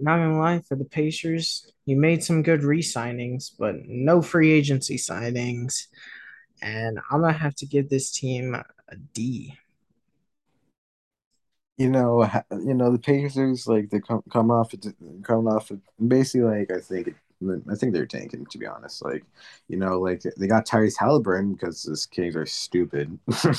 not 0.00 0.18
gonna 0.18 0.38
lie, 0.38 0.60
for 0.60 0.76
the 0.76 0.84
Pacers, 0.84 1.72
you 1.84 1.96
made 1.96 2.22
some 2.22 2.42
good 2.42 2.62
re-signings, 2.62 3.50
but 3.58 3.76
no 3.86 4.22
free 4.22 4.52
agency 4.52 4.96
signings. 4.96 5.86
And 6.62 6.98
I'm 7.10 7.20
gonna 7.20 7.32
have 7.32 7.54
to 7.56 7.66
give 7.66 7.88
this 7.88 8.10
team 8.10 8.54
a 8.54 8.96
D. 9.14 9.58
You 11.76 11.88
know, 11.90 12.24
you 12.50 12.74
know 12.74 12.90
the 12.90 12.98
Pacers 12.98 13.68
like 13.68 13.90
they 13.90 14.00
come 14.00 14.22
come 14.30 14.50
off 14.50 14.74
coming 15.22 15.46
off 15.52 15.70
basically 16.06 16.58
like 16.58 16.72
I 16.72 16.80
think 16.80 17.14
I 17.70 17.74
think 17.76 17.92
they're 17.92 18.06
tanking 18.06 18.46
to 18.46 18.58
be 18.58 18.66
honest. 18.66 19.04
Like, 19.04 19.24
you 19.68 19.76
know, 19.76 20.00
like 20.00 20.22
they 20.36 20.48
got 20.48 20.66
Tyrese 20.66 20.96
Haliburton 20.96 21.52
because 21.52 21.84
the 21.84 22.06
Kings 22.10 22.34
are 22.34 22.46
stupid. 22.46 23.16
I 23.30 23.54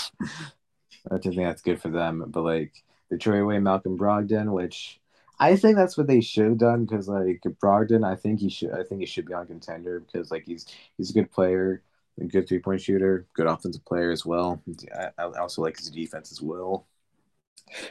don't 1.10 1.24
think 1.24 1.36
that's 1.38 1.62
good 1.62 1.82
for 1.82 1.90
them. 1.90 2.26
But 2.28 2.44
like 2.44 2.74
they 3.10 3.18
trade 3.18 3.40
away 3.40 3.60
Malcolm 3.60 3.98
Brogdon, 3.98 4.52
which 4.54 5.00
I 5.40 5.56
think 5.56 5.76
that's 5.78 5.98
what 5.98 6.08
they 6.08 6.22
should 6.22 6.46
have 6.46 6.58
done 6.58 6.86
because 6.86 7.08
like 7.08 7.42
Brogdon, 7.62 8.06
I 8.06 8.16
think 8.16 8.40
he 8.42 8.50
should. 8.50 8.72
I 8.72 8.84
think 8.84 9.02
he 9.02 9.08
should 9.08 9.26
be 9.26 9.34
on 9.34 9.48
contender 9.48 10.02
because 10.02 10.32
like 10.32 10.46
he's 10.46 10.66
he's 10.98 11.12
a 11.12 11.14
good 11.14 11.32
player, 11.32 11.82
a 12.22 12.26
good 12.26 12.48
three 12.48 12.60
point 12.60 12.82
shooter, 12.82 13.26
good 13.34 13.48
offensive 13.48 13.86
player 13.86 14.12
as 14.12 14.26
well. 14.26 14.62
I, 14.96 15.10
I 15.18 15.40
also 15.40 15.62
like 15.62 15.78
his 15.78 15.90
defense 15.90 16.32
as 16.32 16.42
well. 16.42 16.88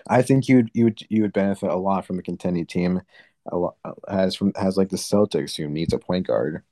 I 0.09 0.23
think 0.23 0.49
you 0.49 0.57
would 0.57 0.71
you 0.75 0.85
would 0.85 1.01
you 1.09 1.23
would 1.23 1.33
benefit 1.33 1.71
a 1.71 1.77
lot 1.77 2.05
from 2.05 2.19
a 2.19 2.23
contending 2.23 2.67
team. 2.67 3.03
A 3.51 3.57
lot, 3.57 3.77
has 4.09 4.35
from 4.35 4.53
has 4.57 4.77
like 4.77 4.91
the 4.91 4.97
Celtics 4.97 5.57
who 5.57 5.69
needs 5.69 5.93
a 5.93 5.99
point 5.99 6.27
guard. 6.27 6.63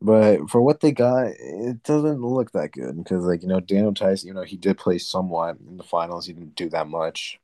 But 0.00 0.50
for 0.50 0.60
what 0.60 0.80
they 0.80 0.92
got, 0.92 1.28
it 1.38 1.82
doesn't 1.82 2.20
look 2.20 2.52
that 2.52 2.72
good 2.72 2.96
because, 2.96 3.24
like 3.24 3.42
you 3.42 3.48
know, 3.48 3.60
Daniel 3.60 3.92
Theis, 3.92 4.24
you 4.24 4.34
know, 4.34 4.42
he 4.42 4.56
did 4.56 4.78
play 4.78 4.98
somewhat 4.98 5.58
in 5.68 5.76
the 5.76 5.84
finals. 5.84 6.26
He 6.26 6.32
didn't 6.32 6.56
do 6.56 6.68
that 6.70 6.88
much, 6.88 7.38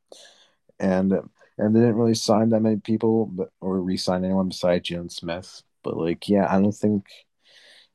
and 0.80 1.12
and 1.58 1.74
they 1.74 1.80
didn't 1.80 1.96
really 1.96 2.14
sign 2.14 2.50
that 2.50 2.60
many 2.60 2.76
people, 2.76 3.26
but 3.26 3.50
or 3.60 3.80
re-sign 3.80 4.24
anyone 4.24 4.48
besides 4.48 4.88
Jalen 4.88 5.12
Smith. 5.12 5.62
But 5.82 5.96
like, 5.96 6.28
yeah, 6.28 6.46
I 6.48 6.60
don't 6.60 6.72
think, 6.72 7.06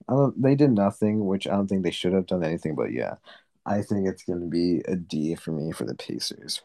I 0.07 0.13
don't. 0.13 0.41
They 0.41 0.55
did 0.55 0.71
nothing, 0.71 1.25
which 1.25 1.47
I 1.47 1.51
don't 1.51 1.67
think 1.67 1.83
they 1.83 1.91
should 1.91 2.13
have 2.13 2.27
done 2.27 2.43
anything. 2.43 2.75
But 2.75 2.91
yeah, 2.91 3.15
I 3.65 3.81
think 3.81 4.07
it's 4.07 4.23
going 4.23 4.41
to 4.41 4.47
be 4.47 4.81
a 4.85 4.95
D 4.95 5.35
for 5.35 5.51
me 5.51 5.71
for 5.71 5.85
the 5.85 5.95
Pacers. 5.95 6.61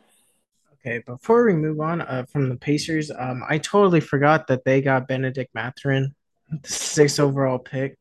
Okay, 0.74 1.02
before 1.06 1.44
we 1.44 1.54
move 1.54 1.80
on 1.80 2.02
uh, 2.02 2.24
from 2.30 2.48
the 2.48 2.56
Pacers, 2.56 3.10
um, 3.10 3.42
I 3.48 3.58
totally 3.58 4.00
forgot 4.00 4.46
that 4.46 4.64
they 4.64 4.80
got 4.80 5.08
Benedict 5.08 5.54
Mathurin, 5.54 6.14
the 6.50 6.68
sixth 6.68 7.20
overall 7.20 7.58
pick. 7.58 7.98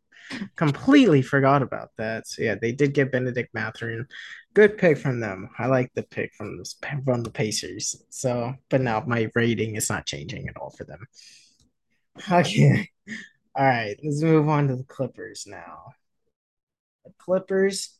Completely 0.55 1.21
forgot 1.21 1.61
about 1.61 1.89
that. 1.97 2.27
So 2.27 2.43
yeah, 2.43 2.55
they 2.55 2.73
did 2.73 2.93
get 2.93 3.11
Benedict 3.11 3.53
Mathurin. 3.53 4.07
Good 4.53 4.77
pick 4.77 4.97
from 4.97 5.19
them. 5.19 5.49
I 5.57 5.67
like 5.67 5.91
the 5.93 6.03
pick 6.03 6.33
from 6.33 6.57
this, 6.57 6.75
from 7.05 7.23
the 7.23 7.31
Pacers. 7.31 7.95
So, 8.09 8.53
but 8.69 8.81
now 8.81 9.03
my 9.07 9.29
rating 9.35 9.75
is 9.75 9.89
not 9.89 10.05
changing 10.05 10.49
at 10.49 10.57
all 10.57 10.71
for 10.71 10.83
them. 10.83 11.05
Okay. 12.31 12.89
All 13.57 13.65
right, 13.65 13.97
let's 14.03 14.21
move 14.21 14.49
on 14.49 14.67
to 14.67 14.75
the 14.75 14.83
Clippers 14.83 15.47
now. 15.47 15.93
The 17.05 17.11
Clippers 17.17 17.97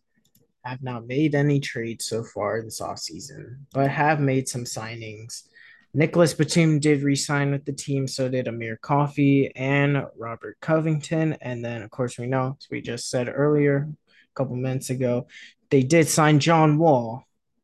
have 0.63 0.83
not 0.83 1.07
made 1.07 1.33
any 1.33 1.59
trades 1.59 2.05
so 2.05 2.23
far 2.23 2.61
this 2.61 2.79
offseason, 2.79 3.61
but 3.73 3.89
have 3.89 4.19
made 4.19 4.47
some 4.47 4.65
signings. 4.65 5.47
Nicolas 5.95 6.35
Batum 6.35 6.79
did 6.79 7.01
resign 7.01 7.49
with 7.49 7.65
the 7.65 7.73
team, 7.73 8.07
so 8.07 8.29
did 8.29 8.47
Amir 8.47 8.77
Coffey 8.77 9.51
and 9.55 10.05
Robert 10.15 10.57
Covington. 10.61 11.33
And 11.41 11.65
then, 11.65 11.81
of 11.81 11.89
course, 11.89 12.19
we 12.19 12.27
know, 12.27 12.55
as 12.59 12.67
we 12.69 12.79
just 12.79 13.09
said 13.09 13.27
earlier, 13.27 13.89
a 13.89 14.35
couple 14.35 14.55
minutes 14.55 14.91
ago, 14.91 15.25
they 15.71 15.81
did 15.81 16.07
sign 16.07 16.37
John 16.39 16.77
Wall. 16.77 17.23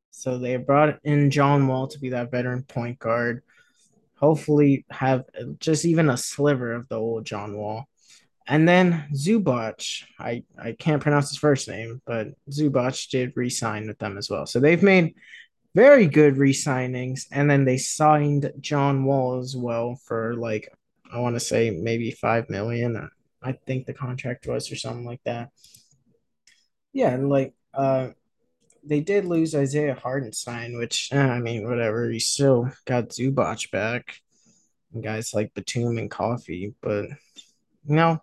So 0.09 0.39
they 0.39 0.55
brought 0.55 0.97
in 1.03 1.29
John 1.29 1.67
Wall 1.67 1.85
to 1.89 1.99
be 1.99 2.09
that 2.09 2.31
veteran 2.31 2.63
point 2.63 2.97
guard. 2.97 3.43
Hopefully, 4.23 4.85
have 4.89 5.25
just 5.59 5.83
even 5.83 6.09
a 6.09 6.15
sliver 6.15 6.71
of 6.71 6.87
the 6.87 6.95
old 6.95 7.25
John 7.25 7.57
Wall. 7.57 7.83
And 8.47 8.65
then 8.65 9.09
Zubac, 9.13 10.03
I, 10.17 10.43
I 10.57 10.71
can't 10.71 11.01
pronounce 11.01 11.27
his 11.27 11.37
first 11.37 11.67
name, 11.67 12.01
but 12.05 12.27
Zubac 12.49 13.09
did 13.09 13.33
re-sign 13.35 13.85
with 13.87 13.99
them 13.99 14.17
as 14.17 14.29
well. 14.29 14.45
So 14.45 14.61
they've 14.61 14.81
made 14.81 15.15
very 15.75 16.07
good 16.07 16.37
re-signings. 16.37 17.25
And 17.33 17.51
then 17.51 17.65
they 17.65 17.77
signed 17.77 18.49
John 18.61 19.03
Wall 19.03 19.39
as 19.39 19.57
well 19.57 19.99
for 20.05 20.35
like 20.35 20.69
I 21.11 21.19
want 21.19 21.35
to 21.35 21.41
say 21.41 21.69
maybe 21.69 22.11
five 22.11 22.49
million. 22.49 23.09
I 23.41 23.51
think 23.51 23.85
the 23.85 23.93
contract 23.93 24.47
was 24.47 24.71
or 24.71 24.77
something 24.77 25.05
like 25.05 25.23
that. 25.25 25.49
Yeah, 26.93 27.09
and 27.09 27.27
like 27.27 27.53
uh 27.73 28.11
they 28.85 28.99
did 28.99 29.25
lose 29.25 29.55
Isaiah 29.55 29.95
Hartenstein, 29.95 30.77
which 30.77 31.09
eh, 31.11 31.19
I 31.19 31.39
mean, 31.39 31.67
whatever. 31.67 32.09
He 32.09 32.19
still 32.19 32.71
got 32.85 33.09
Zubac 33.09 33.71
back. 33.71 34.15
And 34.93 35.03
guys 35.03 35.33
like 35.33 35.53
Batum 35.53 35.97
and 35.97 36.11
Coffey, 36.11 36.75
but 36.81 37.05
you 37.85 37.95
know, 37.95 38.21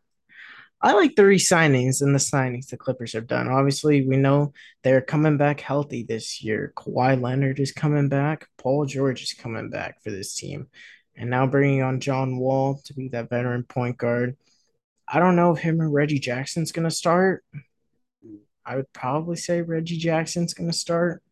I 0.82 0.94
like 0.94 1.14
the 1.14 1.26
re-signings 1.26 2.00
and 2.00 2.14
the 2.14 2.18
signings 2.18 2.68
the 2.68 2.76
Clippers 2.78 3.12
have 3.12 3.26
done. 3.26 3.48
Obviously, 3.48 4.06
we 4.06 4.16
know 4.16 4.52
they're 4.82 5.02
coming 5.02 5.36
back 5.36 5.60
healthy 5.60 6.04
this 6.04 6.42
year. 6.42 6.72
Kawhi 6.76 7.20
Leonard 7.20 7.60
is 7.60 7.72
coming 7.72 8.08
back. 8.08 8.48
Paul 8.56 8.86
George 8.86 9.22
is 9.22 9.34
coming 9.34 9.68
back 9.68 10.02
for 10.02 10.10
this 10.10 10.34
team. 10.34 10.68
And 11.16 11.28
now 11.28 11.46
bringing 11.46 11.82
on 11.82 12.00
John 12.00 12.38
Wall 12.38 12.80
to 12.84 12.94
be 12.94 13.08
that 13.08 13.28
veteran 13.28 13.64
point 13.64 13.98
guard. 13.98 14.36
I 15.06 15.18
don't 15.18 15.36
know 15.36 15.52
if 15.52 15.58
him 15.58 15.82
or 15.82 15.90
Reggie 15.90 16.18
Jackson's 16.18 16.72
to 16.72 16.90
start. 16.90 17.44
I 18.64 18.76
would 18.76 18.92
probably 18.92 19.36
say 19.36 19.62
Reggie 19.62 19.96
Jackson's 19.96 20.54
going 20.54 20.70
to 20.70 20.76
start. 20.76 21.22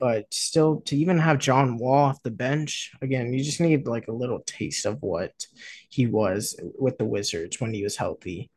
But 0.00 0.32
still, 0.34 0.80
to 0.86 0.96
even 0.96 1.18
have 1.18 1.38
John 1.38 1.78
Wall 1.78 2.04
off 2.04 2.22
the 2.22 2.30
bench, 2.30 2.92
again, 3.00 3.32
you 3.32 3.42
just 3.44 3.60
need 3.60 3.86
like 3.86 4.08
a 4.08 4.12
little 4.12 4.40
taste 4.40 4.86
of 4.86 5.00
what 5.00 5.46
he 5.88 6.06
was 6.06 6.58
with 6.78 6.98
the 6.98 7.04
Wizards 7.04 7.60
when 7.60 7.72
he 7.72 7.82
was 7.82 7.96
healthy. 7.96 8.50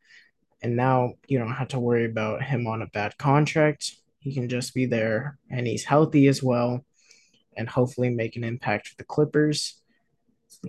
And 0.61 0.75
now 0.75 1.13
you 1.27 1.37
don't 1.37 1.53
have 1.53 1.69
to 1.69 1.79
worry 1.79 2.05
about 2.05 2.43
him 2.43 2.65
on 2.65 2.81
a 2.81 2.87
bad 2.87 3.17
contract. 3.17 3.95
He 4.19 4.33
can 4.33 4.49
just 4.49 4.73
be 4.73 4.87
there 4.87 5.37
and 5.51 5.67
he's 5.67 5.85
healthy 5.85 6.27
as 6.27 6.41
well 6.41 6.83
and 7.55 7.69
hopefully 7.69 8.09
make 8.09 8.35
an 8.35 8.43
impact 8.43 8.87
for 8.87 8.95
the 8.97 9.03
Clippers. 9.03 9.81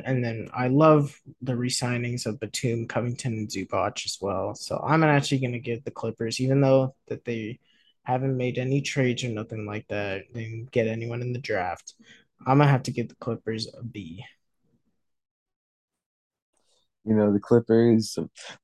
And 0.05 0.23
then 0.25 0.49
I 0.53 0.69
love 0.69 1.19
the 1.41 1.57
re-signings 1.57 2.27
of 2.27 2.41
Batum, 2.41 2.87
Covington, 2.87 3.35
and 3.35 3.49
Zubac 3.49 4.05
as 4.05 4.19
well. 4.21 4.55
So 4.55 4.79
I'm 4.87 5.03
actually 5.03 5.39
going 5.39 5.53
to 5.53 5.59
give 5.59 5.83
the 5.85 5.91
Clippers, 5.91 6.41
even 6.41 6.61
though 6.61 6.95
that 7.09 7.25
they 7.25 7.59
haven't 8.09 8.39
made 8.39 8.57
any 8.57 8.81
trades 8.81 9.23
or 9.23 9.29
nothing 9.29 9.67
like 9.67 9.87
that. 9.89 10.23
They 10.33 10.45
didn't 10.45 10.71
get 10.71 10.87
anyone 10.87 11.21
in 11.21 11.35
the 11.35 11.39
draft. 11.39 11.95
I'm 12.47 12.59
gonna 12.59 12.71
have 12.71 12.85
to 12.85 12.91
give 12.91 13.11
the 13.11 13.17
Clippers 13.17 13.69
a 13.79 13.83
B. 13.85 14.25
You 17.05 17.15
know, 17.15 17.31
the 17.31 17.39
Clippers, 17.39 18.19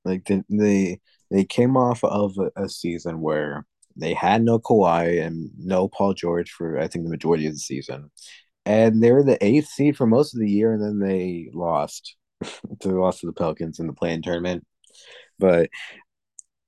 like 0.04 0.24
they 0.48 0.98
they, 1.30 1.44
came 1.44 1.76
off 1.76 2.02
of 2.04 2.36
a 2.56 2.68
season 2.70 3.20
where 3.20 3.66
they 3.96 4.14
had 4.14 4.42
no 4.42 4.58
Kawhi 4.58 5.22
and 5.22 5.50
no 5.58 5.88
Paul 5.88 6.14
George 6.14 6.50
for 6.50 6.78
I 6.78 6.88
think 6.88 7.04
the 7.04 7.10
majority 7.10 7.46
of 7.46 7.52
the 7.52 7.58
season, 7.58 8.10
and 8.66 9.02
they 9.02 9.12
were 9.12 9.22
the 9.22 9.42
eighth 9.44 9.68
seed 9.68 9.96
for 9.96 10.06
most 10.06 10.34
of 10.34 10.40
the 10.40 10.50
year, 10.50 10.72
and 10.72 10.82
then 10.82 10.98
they 10.98 11.50
lost. 11.52 12.16
they 12.40 12.90
lost 12.90 13.20
to 13.20 13.26
the 13.26 13.32
Pelicans 13.32 13.78
in 13.78 13.86
the 13.86 13.92
play-in 13.92 14.22
tournament, 14.22 14.66
but 15.38 15.70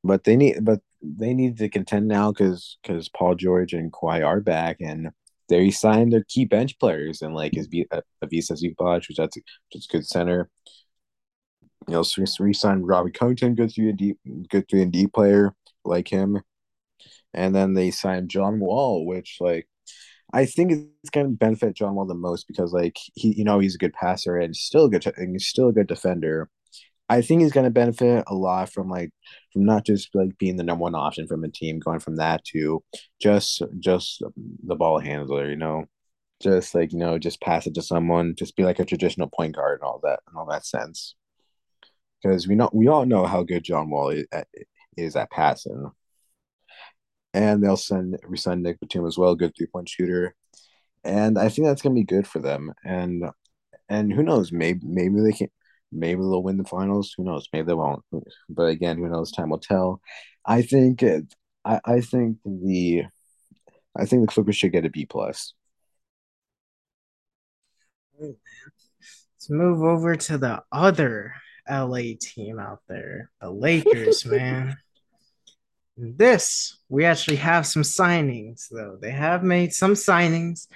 but 0.04 0.24
they 0.24 0.36
need 0.36 0.64
but 0.64 0.80
they 1.02 1.34
need 1.34 1.58
to 1.58 1.68
contend 1.68 2.08
now 2.08 2.32
because 2.32 2.78
because 2.82 3.08
Paul 3.08 3.34
George 3.34 3.72
and 3.72 3.92
Kawhi 3.92 4.24
are 4.24 4.40
back 4.40 4.78
and 4.80 5.10
they 5.48 5.70
signed 5.70 6.12
their 6.12 6.24
key 6.28 6.44
bench 6.44 6.78
players 6.78 7.22
and 7.22 7.34
like 7.34 7.54
his 7.54 7.68
uh, 7.92 8.00
Ivica 8.22 8.54
Zubac, 8.54 9.08
which 9.08 9.16
that's 9.16 9.36
is 9.72 9.86
good 9.86 10.06
center. 10.06 10.50
You 11.88 11.94
know, 11.94 12.04
re-signed 12.40 12.88
Robbie 12.88 13.12
Covington, 13.12 13.54
good 13.54 13.72
three 13.72 13.90
and 13.90 13.98
D, 13.98 14.14
good 14.50 14.68
three 14.68 14.82
and 14.82 14.92
D 14.92 15.06
player. 15.06 15.54
like 15.84 16.08
him. 16.08 16.42
And 17.32 17.54
then 17.54 17.74
they 17.74 17.90
signed 17.90 18.30
John 18.30 18.58
Wall, 18.58 19.06
which 19.06 19.36
like 19.40 19.68
I 20.32 20.46
think 20.46 20.72
it's 20.72 21.10
going 21.10 21.26
to 21.26 21.32
benefit 21.32 21.76
John 21.76 21.94
Wall 21.94 22.06
the 22.06 22.14
most 22.14 22.46
because 22.48 22.72
like 22.72 22.96
he, 23.14 23.34
you 23.36 23.44
know, 23.44 23.58
he's 23.58 23.74
a 23.76 23.78
good 23.78 23.92
passer 23.92 24.36
and 24.36 24.54
still 24.56 24.86
a 24.86 24.90
good, 24.90 25.06
and 25.16 25.34
he's 25.34 25.46
still 25.46 25.68
a 25.68 25.72
good 25.72 25.86
defender. 25.86 26.50
I 27.08 27.22
think 27.22 27.42
he's 27.42 27.52
going 27.52 27.64
to 27.64 27.70
benefit 27.70 28.24
a 28.26 28.34
lot 28.34 28.72
from 28.72 28.88
like 28.88 29.10
from 29.52 29.64
not 29.64 29.86
just 29.86 30.14
like 30.14 30.36
being 30.38 30.56
the 30.56 30.64
number 30.64 30.82
one 30.82 30.94
option 30.96 31.26
from 31.28 31.44
a 31.44 31.48
team, 31.48 31.78
going 31.78 32.00
from 32.00 32.16
that 32.16 32.44
to 32.46 32.82
just 33.20 33.62
just 33.78 34.22
the 34.64 34.74
ball 34.74 34.98
handler, 34.98 35.48
you 35.48 35.56
know, 35.56 35.84
just 36.42 36.74
like 36.74 36.92
you 36.92 36.98
know, 36.98 37.18
just 37.18 37.40
pass 37.40 37.66
it 37.66 37.74
to 37.74 37.82
someone, 37.82 38.34
just 38.36 38.56
be 38.56 38.64
like 38.64 38.80
a 38.80 38.84
traditional 38.84 39.28
point 39.28 39.54
guard 39.54 39.80
and 39.80 39.86
all 39.86 40.00
that 40.02 40.20
and 40.26 40.36
all 40.36 40.46
that 40.46 40.66
sense. 40.66 41.14
Because 42.22 42.48
we 42.48 42.56
know 42.56 42.70
we 42.72 42.88
all 42.88 43.06
know 43.06 43.24
how 43.26 43.42
good 43.44 43.62
John 43.62 43.90
Wall 43.90 44.10
is 44.10 44.26
at, 44.32 44.48
is 44.96 45.14
at 45.16 45.30
passing, 45.30 45.90
and 47.36 47.62
they'll 47.62 47.76
send 47.76 48.18
resign 48.24 48.62
Nick 48.62 48.80
Batum 48.80 49.06
as 49.06 49.18
well, 49.18 49.36
good 49.36 49.52
three 49.56 49.66
point 49.66 49.88
shooter, 49.88 50.34
and 51.04 51.38
I 51.38 51.48
think 51.48 51.68
that's 51.68 51.82
gonna 51.82 51.94
be 51.94 52.04
good 52.04 52.26
for 52.26 52.40
them. 52.40 52.72
And 52.84 53.24
and 53.88 54.12
who 54.12 54.22
knows, 54.22 54.50
maybe 54.52 54.80
maybe 54.84 55.20
they 55.20 55.32
can 55.32 55.48
Maybe 55.92 56.20
they'll 56.20 56.42
win 56.42 56.58
the 56.58 56.64
finals. 56.64 57.14
Who 57.16 57.24
knows? 57.24 57.48
Maybe 57.52 57.66
they 57.66 57.74
won't. 57.74 58.02
But 58.48 58.64
again, 58.64 58.98
who 58.98 59.08
knows? 59.08 59.30
Time 59.30 59.50
will 59.50 59.58
tell. 59.58 60.00
I 60.44 60.62
think 60.62 61.02
it, 61.02 61.34
I, 61.64 61.80
I 61.84 62.00
think 62.00 62.38
the 62.44 63.04
I 63.96 64.04
think 64.04 64.22
the 64.22 64.32
Clippers 64.32 64.56
should 64.56 64.72
get 64.72 64.84
a 64.84 64.90
B 64.90 65.06
plus. 65.06 65.54
Let's 68.18 69.50
move 69.50 69.82
over 69.82 70.16
to 70.16 70.38
the 70.38 70.62
other 70.72 71.34
LA 71.68 72.14
team 72.20 72.58
out 72.58 72.80
there, 72.88 73.30
the 73.40 73.50
Lakers, 73.50 74.24
man. 74.26 74.76
This 75.96 76.78
we 76.88 77.04
actually 77.04 77.36
have 77.36 77.66
some 77.66 77.82
signings 77.82 78.68
though. 78.70 78.98
They 79.00 79.10
have 79.10 79.42
made 79.42 79.72
some 79.72 79.94
signings. 79.94 80.68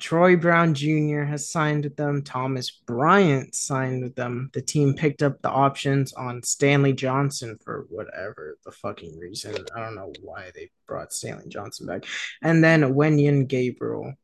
Troy 0.00 0.36
Brown 0.36 0.74
Jr. 0.74 1.22
has 1.22 1.50
signed 1.50 1.84
with 1.84 1.96
them. 1.96 2.22
Thomas 2.22 2.70
Bryant 2.70 3.54
signed 3.54 4.02
with 4.02 4.16
them. 4.16 4.50
The 4.52 4.60
team 4.60 4.94
picked 4.94 5.22
up 5.22 5.40
the 5.40 5.48
options 5.48 6.12
on 6.14 6.42
Stanley 6.42 6.92
Johnson 6.92 7.58
for 7.64 7.86
whatever 7.88 8.58
the 8.64 8.72
fucking 8.72 9.16
reason. 9.18 9.54
I 9.74 9.80
don't 9.80 9.94
know 9.94 10.12
why 10.20 10.50
they 10.54 10.70
brought 10.86 11.12
Stanley 11.12 11.48
Johnson 11.48 11.86
back. 11.86 12.04
And 12.42 12.62
then 12.62 12.94
Wenyen 12.94 13.46
Gabriel. 13.46 14.14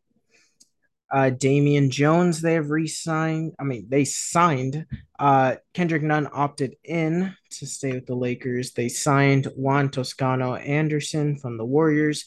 Uh, 1.11 1.31
Damian 1.31 1.91
Jones, 1.91 2.41
they 2.41 2.55
have 2.55 2.71
re 2.71 2.87
signed. 2.87 3.55
I 3.59 3.65
mean, 3.65 3.87
they 3.89 4.05
signed. 4.05 4.87
Uh, 5.19 5.57
Kendrick 5.75 6.03
Nunn 6.03 6.29
opted 6.33 6.77
in 6.85 7.35
to 7.51 7.67
stay 7.67 7.93
with 7.93 8.07
the 8.07 8.15
Lakers. 8.15 8.73
They 8.73 8.89
signed 8.89 9.47
Juan 9.57 9.91
Toscano 9.91 10.55
Anderson 10.55 11.37
from 11.37 11.57
the 11.57 11.65
Warriors. 11.65 12.27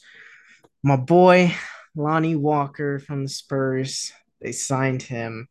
My 0.84 0.98
boy, 0.98 1.56
Lonnie 1.96 2.36
Walker 2.36 3.00
from 3.00 3.24
the 3.24 3.30
Spurs. 3.30 4.12
They 4.42 4.52
signed 4.52 5.02
him. 5.02 5.48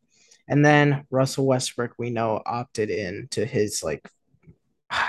And 0.47 0.63
then 0.63 1.05
Russell 1.09 1.47
Westbrook, 1.47 1.93
we 1.97 2.09
know, 2.09 2.41
opted 2.45 2.89
in 2.89 3.27
to 3.31 3.45
his 3.45 3.81
like 3.81 4.07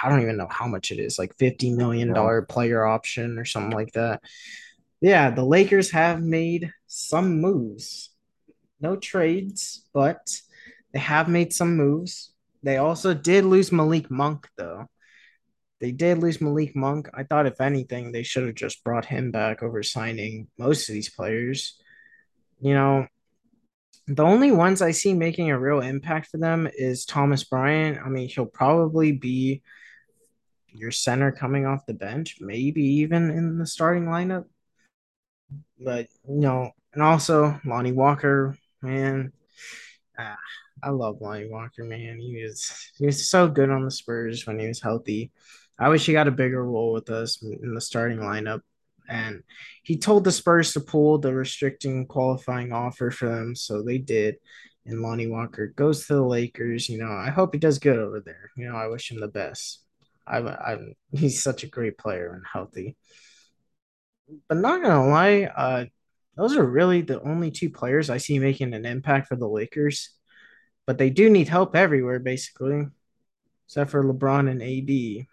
I 0.02 0.08
don't 0.08 0.22
even 0.22 0.36
know 0.36 0.48
how 0.50 0.66
much 0.66 0.90
it 0.90 0.98
is, 0.98 1.18
like 1.18 1.36
$50 1.36 1.76
million 1.76 2.14
player 2.46 2.86
option 2.86 3.38
or 3.38 3.44
something 3.44 3.72
like 3.72 3.92
that. 3.92 4.22
Yeah, 5.00 5.30
the 5.30 5.44
Lakers 5.44 5.90
have 5.90 6.22
made 6.22 6.72
some 6.86 7.40
moves. 7.40 8.10
No 8.84 8.96
trades, 8.96 9.88
but 9.94 10.20
they 10.92 10.98
have 10.98 11.26
made 11.26 11.54
some 11.54 11.74
moves. 11.74 12.34
They 12.62 12.76
also 12.76 13.14
did 13.14 13.46
lose 13.46 13.72
Malik 13.72 14.10
Monk, 14.10 14.46
though. 14.58 14.84
They 15.80 15.90
did 15.90 16.18
lose 16.18 16.42
Malik 16.42 16.76
Monk. 16.76 17.08
I 17.14 17.22
thought, 17.22 17.46
if 17.46 17.62
anything, 17.62 18.12
they 18.12 18.22
should 18.22 18.44
have 18.46 18.54
just 18.54 18.84
brought 18.84 19.06
him 19.06 19.30
back 19.30 19.62
over 19.62 19.82
signing 19.82 20.48
most 20.58 20.88
of 20.88 20.92
these 20.92 21.08
players. 21.08 21.80
You 22.60 22.74
know, 22.74 23.06
the 24.06 24.22
only 24.22 24.52
ones 24.52 24.82
I 24.82 24.90
see 24.90 25.14
making 25.14 25.50
a 25.50 25.58
real 25.58 25.80
impact 25.80 26.26
for 26.26 26.36
them 26.36 26.68
is 26.70 27.06
Thomas 27.06 27.42
Bryant. 27.42 27.98
I 28.04 28.10
mean, 28.10 28.28
he'll 28.28 28.44
probably 28.44 29.12
be 29.12 29.62
your 30.68 30.90
center 30.90 31.32
coming 31.32 31.64
off 31.64 31.86
the 31.86 31.94
bench, 31.94 32.36
maybe 32.38 32.84
even 33.02 33.30
in 33.30 33.56
the 33.56 33.66
starting 33.66 34.04
lineup. 34.04 34.44
But, 35.80 36.08
you 36.28 36.40
know, 36.40 36.72
and 36.92 37.02
also 37.02 37.60
Lonnie 37.64 37.92
Walker, 37.92 38.56
man. 38.84 39.32
Ah, 40.18 40.36
I 40.82 40.90
love 40.90 41.20
Lonnie 41.20 41.50
Walker, 41.50 41.84
man. 41.84 42.20
He 42.20 42.42
was 42.42 42.90
he 42.96 43.06
was 43.06 43.28
so 43.28 43.48
good 43.48 43.70
on 43.70 43.84
the 43.84 43.90
Spurs 43.90 44.46
when 44.46 44.58
he 44.58 44.68
was 44.68 44.80
healthy. 44.80 45.32
I 45.78 45.88
wish 45.88 46.06
he 46.06 46.12
got 46.12 46.28
a 46.28 46.32
bigger 46.32 46.64
role 46.64 46.92
with 46.92 47.10
us 47.10 47.42
in 47.42 47.74
the 47.74 47.80
starting 47.80 48.18
lineup. 48.18 48.60
And 49.08 49.42
he 49.82 49.98
told 49.98 50.24
the 50.24 50.32
Spurs 50.32 50.72
to 50.72 50.80
pull 50.80 51.18
the 51.18 51.34
restricting 51.34 52.06
qualifying 52.06 52.72
offer 52.72 53.10
for 53.10 53.28
them, 53.28 53.54
so 53.54 53.82
they 53.82 53.98
did. 53.98 54.36
And 54.86 55.02
Lonnie 55.02 55.26
Walker 55.26 55.66
goes 55.66 56.06
to 56.06 56.14
the 56.14 56.22
Lakers. 56.22 56.88
You 56.88 56.98
know, 56.98 57.10
I 57.10 57.30
hope 57.30 57.54
he 57.54 57.58
does 57.58 57.78
good 57.78 57.98
over 57.98 58.20
there. 58.20 58.50
You 58.56 58.68
know, 58.68 58.76
I 58.76 58.86
wish 58.86 59.10
him 59.10 59.20
the 59.20 59.28
best. 59.28 59.82
I, 60.26 60.38
I, 60.38 60.78
he's 61.12 61.42
such 61.42 61.64
a 61.64 61.68
great 61.68 61.98
player 61.98 62.32
and 62.34 62.44
healthy. 62.50 62.96
But 64.48 64.58
not 64.58 64.82
gonna 64.82 65.06
lie, 65.06 65.44
uh, 65.44 65.84
those 66.36 66.56
are 66.56 66.64
really 66.64 67.00
the 67.00 67.22
only 67.22 67.50
two 67.50 67.70
players 67.70 68.10
I 68.10 68.18
see 68.18 68.38
making 68.38 68.74
an 68.74 68.86
impact 68.86 69.28
for 69.28 69.36
the 69.36 69.48
Lakers. 69.48 70.10
But 70.86 70.98
they 70.98 71.10
do 71.10 71.30
need 71.30 71.48
help 71.48 71.74
everywhere, 71.74 72.18
basically, 72.18 72.86
except 73.66 73.90
for 73.90 74.04
LeBron 74.04 74.50
and 74.50 74.62
AD. 74.62 75.26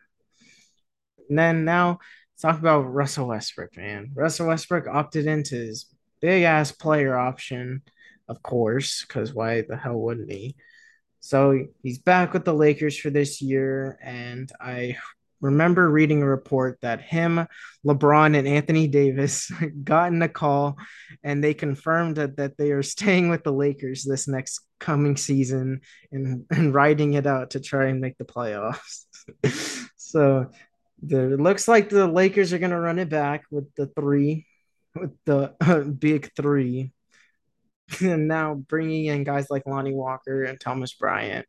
And 1.29 1.37
then 1.37 1.65
now 1.65 1.99
let's 2.33 2.41
talk 2.41 2.59
about 2.59 2.81
Russell 2.81 3.27
Westbrook, 3.27 3.75
man. 3.75 4.11
Russell 4.13 4.47
Westbrook 4.47 4.87
opted 4.87 5.25
into 5.25 5.55
his 5.55 5.87
big 6.21 6.43
ass 6.43 6.71
player 6.71 7.17
option, 7.17 7.81
of 8.29 8.41
course, 8.41 9.03
because 9.05 9.33
why 9.33 9.61
the 9.61 9.75
hell 9.75 9.99
wouldn't 9.99 10.31
he? 10.31 10.55
So 11.19 11.67
he's 11.83 11.99
back 11.99 12.33
with 12.33 12.45
the 12.45 12.53
Lakers 12.53 12.97
for 12.97 13.09
this 13.09 13.41
year, 13.41 13.99
and 14.01 14.51
I 14.59 14.97
remember 15.41 15.89
reading 15.89 16.21
a 16.21 16.27
report 16.27 16.77
that 16.81 17.01
him, 17.01 17.47
LeBron, 17.85 18.37
and 18.37 18.47
Anthony 18.47 18.87
Davis 18.87 19.51
got 19.83 20.13
in 20.13 20.21
a 20.21 20.29
call 20.29 20.77
and 21.23 21.43
they 21.43 21.53
confirmed 21.53 22.17
that, 22.17 22.37
that 22.37 22.57
they 22.57 22.71
are 22.71 22.83
staying 22.83 23.29
with 23.29 23.43
the 23.43 23.51
Lakers 23.51 24.03
this 24.03 24.27
next 24.27 24.61
coming 24.79 25.17
season 25.17 25.81
and, 26.11 26.45
and 26.49 26.73
riding 26.73 27.13
it 27.15 27.25
out 27.25 27.51
to 27.51 27.59
try 27.59 27.87
and 27.87 27.99
make 27.99 28.17
the 28.17 28.25
playoffs. 28.25 29.05
so 29.97 30.51
the, 31.03 31.33
it 31.33 31.39
looks 31.39 31.67
like 31.67 31.89
the 31.89 32.07
Lakers 32.07 32.53
are 32.53 32.59
going 32.59 32.71
to 32.71 32.79
run 32.79 32.99
it 32.99 33.09
back 33.09 33.43
with 33.49 33.73
the 33.75 33.87
three, 33.87 34.45
with 34.95 35.11
the 35.25 35.53
uh, 35.59 35.79
big 35.99 36.31
three. 36.35 36.93
and 37.99 38.27
now 38.27 38.53
bringing 38.53 39.05
in 39.05 39.23
guys 39.23 39.47
like 39.49 39.65
Lonnie 39.65 39.93
Walker 39.93 40.43
and 40.43 40.59
Thomas 40.59 40.93
Bryant. 40.93 41.45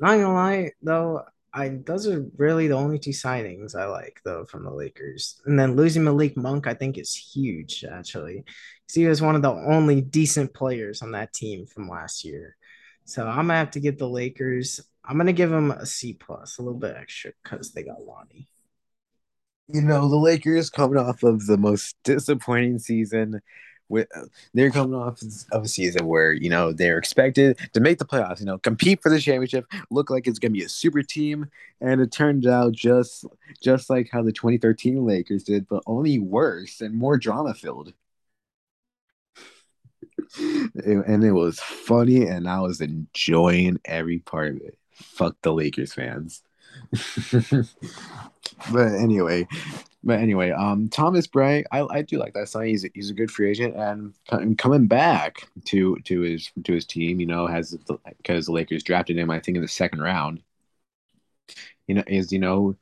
Not 0.00 0.18
gonna 0.18 0.32
lie 0.32 0.70
though, 0.80 1.22
I 1.52 1.80
those 1.84 2.06
are 2.06 2.26
really 2.36 2.68
the 2.68 2.74
only 2.74 2.98
two 2.98 3.10
signings 3.10 3.74
I 3.74 3.86
like 3.86 4.20
though 4.24 4.44
from 4.44 4.64
the 4.64 4.70
Lakers. 4.70 5.40
And 5.46 5.58
then 5.58 5.76
losing 5.76 6.04
Malik 6.04 6.36
Monk, 6.36 6.66
I 6.66 6.74
think 6.74 6.98
is 6.98 7.14
huge 7.14 7.84
actually. 7.90 8.44
he 8.92 9.06
was 9.06 9.22
one 9.22 9.36
of 9.36 9.42
the 9.42 9.52
only 9.52 10.00
decent 10.00 10.52
players 10.54 11.02
on 11.02 11.12
that 11.12 11.32
team 11.32 11.66
from 11.66 11.88
last 11.88 12.24
year. 12.24 12.56
So 13.04 13.26
I'm 13.26 13.48
gonna 13.48 13.54
have 13.54 13.70
to 13.72 13.80
give 13.80 13.98
the 13.98 14.08
Lakers 14.08 14.80
I'm 15.08 15.16
gonna 15.16 15.32
give 15.32 15.48
them 15.48 15.70
a 15.70 15.86
C 15.86 16.12
plus, 16.12 16.58
a 16.58 16.62
little 16.62 16.78
bit 16.78 16.94
extra 16.94 17.32
because 17.42 17.72
they 17.72 17.82
got 17.82 18.02
Lonnie. 18.02 18.46
You 19.68 19.80
know, 19.80 20.06
the 20.08 20.16
Lakers 20.16 20.68
coming 20.68 20.98
off 20.98 21.22
of 21.22 21.46
the 21.46 21.56
most 21.56 21.96
disappointing 22.04 22.78
season. 22.78 23.40
With 23.88 24.08
uh, 24.14 24.26
they're 24.54 24.70
coming 24.70 24.94
off 24.94 25.22
of 25.52 25.64
a 25.64 25.68
season 25.68 26.06
where 26.06 26.32
you 26.32 26.50
know 26.50 26.72
they're 26.72 26.98
expected 26.98 27.58
to 27.72 27.80
make 27.80 27.98
the 27.98 28.04
playoffs, 28.04 28.40
you 28.40 28.46
know, 28.46 28.58
compete 28.58 29.02
for 29.02 29.10
the 29.10 29.20
championship, 29.20 29.66
look 29.90 30.10
like 30.10 30.26
it's 30.26 30.38
gonna 30.38 30.52
be 30.52 30.64
a 30.64 30.68
super 30.68 31.02
team, 31.02 31.46
and 31.80 32.00
it 32.00 32.12
turned 32.12 32.46
out 32.46 32.72
just 32.72 33.24
just 33.62 33.90
like 33.90 34.10
how 34.12 34.22
the 34.22 34.32
2013 34.32 35.04
Lakers 35.04 35.44
did, 35.44 35.68
but 35.68 35.82
only 35.86 36.18
worse 36.18 36.80
and 36.80 36.94
more 36.94 37.18
drama 37.18 37.54
filled. 37.54 37.92
and 40.38 41.24
it 41.24 41.32
was 41.32 41.60
funny, 41.60 42.26
and 42.26 42.48
I 42.48 42.60
was 42.60 42.80
enjoying 42.80 43.80
every 43.84 44.18
part 44.18 44.56
of 44.56 44.60
it 44.60 44.78
fuck 44.98 45.36
the 45.42 45.52
Lakers 45.52 45.94
fans. 45.94 46.42
but 48.72 48.92
anyway, 48.92 49.46
but 50.04 50.20
anyway, 50.20 50.50
um, 50.50 50.88
Thomas 50.88 51.26
Bryant, 51.26 51.66
I, 51.72 51.82
I 51.82 52.02
do 52.02 52.18
like 52.18 52.34
that 52.34 52.48
sign. 52.48 52.68
He's 52.68 52.84
a, 52.84 52.90
he's 52.94 53.10
a 53.10 53.14
good 53.14 53.30
free 53.30 53.50
agent, 53.50 53.76
and 53.76 54.58
coming 54.58 54.86
back 54.86 55.48
to 55.66 55.96
to 56.04 56.20
his 56.20 56.50
to 56.64 56.72
his 56.72 56.86
team, 56.86 57.20
you 57.20 57.26
know, 57.26 57.46
has 57.46 57.76
because 58.18 58.46
the 58.46 58.52
Lakers 58.52 58.82
drafted 58.82 59.18
him, 59.18 59.30
I 59.30 59.40
think, 59.40 59.56
in 59.56 59.62
the 59.62 59.68
second 59.68 60.00
round. 60.00 60.42
You 61.86 61.94
know, 61.96 62.04
is 62.06 62.32
you 62.32 62.38
know, 62.38 62.76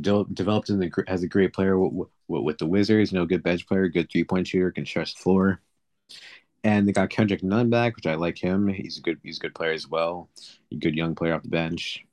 de- 0.00 0.24
developed 0.32 0.70
in 0.70 0.78
the 0.80 1.04
as 1.08 1.22
a 1.22 1.28
great 1.28 1.52
player 1.52 1.78
with, 1.78 2.08
with 2.28 2.58
the 2.58 2.66
Wizards. 2.66 3.12
You 3.12 3.18
know, 3.18 3.26
good 3.26 3.42
bench 3.42 3.66
player, 3.66 3.88
good 3.88 4.10
three 4.10 4.24
point 4.24 4.46
shooter, 4.48 4.70
can 4.72 4.86
stretch 4.86 5.14
the 5.14 5.22
floor 5.22 5.60
and 6.64 6.86
they 6.88 6.92
got 6.92 7.10
Kendrick 7.10 7.42
Nunn 7.42 7.70
back, 7.70 7.96
which 7.96 8.06
I 8.06 8.14
like 8.14 8.38
him. 8.38 8.68
He's 8.68 8.98
a 8.98 9.00
good 9.00 9.18
he's 9.22 9.38
a 9.38 9.40
good 9.40 9.54
player 9.54 9.72
as 9.72 9.88
well. 9.88 10.28
A 10.72 10.76
good 10.76 10.94
young 10.96 11.14
player 11.14 11.34
off 11.34 11.42
the 11.42 11.48
bench. 11.48 12.04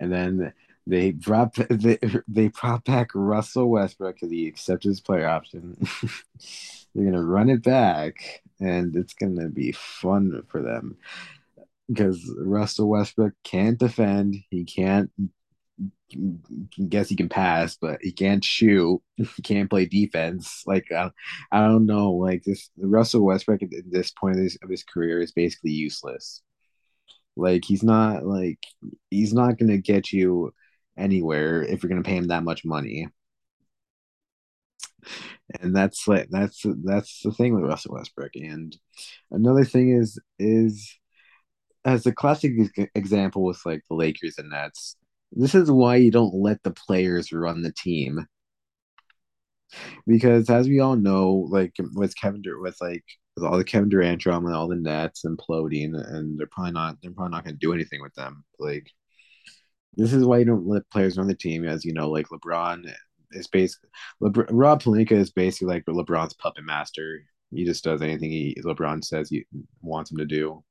and 0.00 0.12
then 0.12 0.52
they 0.86 1.12
brought 1.12 1.54
they, 1.70 1.98
they 2.28 2.48
brought 2.48 2.84
back 2.84 3.10
Russell 3.14 3.70
Westbrook 3.70 4.16
because 4.16 4.30
he 4.30 4.46
accepted 4.46 4.88
his 4.88 5.00
player 5.00 5.28
option. 5.28 5.76
They're 6.94 7.04
gonna 7.04 7.22
run 7.22 7.48
it 7.48 7.62
back, 7.62 8.42
and 8.60 8.94
it's 8.96 9.14
gonna 9.14 9.48
be 9.48 9.72
fun 9.72 10.42
for 10.48 10.62
them 10.62 10.96
because 11.88 12.30
Russell 12.38 12.88
Westbrook 12.88 13.34
can't 13.44 13.78
defend. 13.78 14.36
He 14.50 14.64
can't. 14.64 15.10
Guess 16.88 17.08
he 17.08 17.16
can 17.16 17.30
pass, 17.30 17.76
but 17.80 17.98
he 18.02 18.12
can't 18.12 18.44
shoot. 18.44 19.00
He 19.36 19.42
can't 19.42 19.70
play 19.70 19.86
defense. 19.86 20.62
Like 20.66 20.90
I, 20.92 21.10
I 21.50 21.60
don't 21.60 21.86
know. 21.86 22.12
Like 22.12 22.42
this, 22.44 22.70
Russell 22.76 23.22
Westbrook 23.22 23.62
at 23.62 23.70
this 23.90 24.10
point 24.10 24.36
of 24.36 24.42
his, 24.42 24.58
of 24.62 24.68
his 24.68 24.84
career 24.84 25.20
is 25.22 25.32
basically 25.32 25.70
useless. 25.70 26.42
Like 27.36 27.64
he's 27.64 27.82
not 27.82 28.26
like 28.26 28.58
he's 29.10 29.32
not 29.32 29.58
gonna 29.58 29.78
get 29.78 30.12
you 30.12 30.52
anywhere 30.96 31.62
if 31.62 31.82
you're 31.82 31.90
gonna 31.90 32.02
pay 32.02 32.16
him 32.16 32.28
that 32.28 32.44
much 32.44 32.64
money. 32.64 33.08
And 35.60 35.74
that's 35.74 36.06
like 36.08 36.28
that's 36.30 36.64
that's 36.84 37.20
the 37.22 37.32
thing 37.32 37.54
with 37.54 37.64
Russell 37.64 37.94
Westbrook. 37.94 38.32
And 38.36 38.76
another 39.30 39.64
thing 39.64 39.90
is 39.96 40.18
is 40.38 40.98
as 41.84 42.06
a 42.06 42.12
classic 42.12 42.52
example 42.94 43.44
with 43.44 43.60
like 43.66 43.82
the 43.88 43.96
Lakers 43.96 44.38
and 44.38 44.50
Nets. 44.50 44.96
This 45.32 45.54
is 45.54 45.70
why 45.70 45.96
you 45.96 46.10
don't 46.10 46.34
let 46.34 46.62
the 46.62 46.70
players 46.72 47.32
run 47.32 47.62
the 47.62 47.72
team. 47.72 48.26
Because 50.06 50.50
as 50.50 50.68
we 50.68 50.80
all 50.80 50.96
know, 50.96 51.46
like 51.50 51.74
with 51.94 52.16
Kevin 52.16 52.42
Durant, 52.42 52.62
with 52.62 52.76
like 52.80 53.04
with 53.36 53.44
all 53.44 53.56
the 53.56 53.64
Kevin 53.64 53.88
Durant 53.88 54.20
drama 54.20 54.48
and 54.48 54.56
all 54.56 54.68
the 54.68 54.76
Nets 54.76 55.24
imploding, 55.24 55.94
and 55.94 56.38
they're 56.38 56.46
probably 56.46 56.72
not 56.72 56.96
they're 57.02 57.12
probably 57.12 57.30
not 57.32 57.44
going 57.44 57.54
to 57.54 57.66
do 57.66 57.72
anything 57.72 58.02
with 58.02 58.14
them. 58.14 58.44
Like 58.58 58.90
this 59.94 60.12
is 60.12 60.24
why 60.24 60.38
you 60.38 60.44
don't 60.44 60.66
let 60.66 60.88
players 60.90 61.18
run 61.18 61.28
the 61.28 61.34
team, 61.34 61.66
as 61.66 61.84
you 61.84 61.92
know, 61.92 62.10
like 62.10 62.28
LeBron 62.28 62.92
is 63.32 63.46
basically 63.46 63.90
LeBron, 64.22 64.46
Rob 64.50 64.82
Pelinka 64.82 65.12
is 65.12 65.30
basically 65.30 65.68
like 65.68 65.84
LeBron's 65.84 66.34
puppet 66.34 66.64
master. 66.64 67.24
He 67.50 67.64
just 67.64 67.84
does 67.84 68.02
anything 68.02 68.30
he 68.30 68.56
LeBron 68.64 69.04
says 69.04 69.28
he 69.28 69.44
wants 69.82 70.10
him 70.10 70.18
to 70.18 70.26
do. 70.26 70.64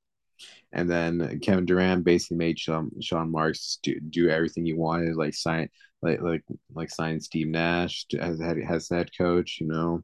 And 0.73 0.89
then 0.89 1.39
Kevin 1.41 1.65
Durant 1.65 2.03
basically 2.03 2.37
made 2.37 2.57
Sean, 2.57 2.89
Sean 3.01 3.31
Marks 3.31 3.79
do, 3.83 3.99
do 3.99 4.29
everything 4.29 4.65
he 4.65 4.73
wanted, 4.73 5.15
like 5.15 5.33
sign 5.35 5.69
like 6.01 6.21
like 6.21 6.43
like 6.73 6.89
sign 6.89 7.19
Steve 7.19 7.47
Nash 7.47 8.05
as 8.19 8.39
head 8.39 8.57
as 8.67 8.89
head 8.89 9.11
coach. 9.15 9.59
You 9.61 9.67
know, 9.67 10.03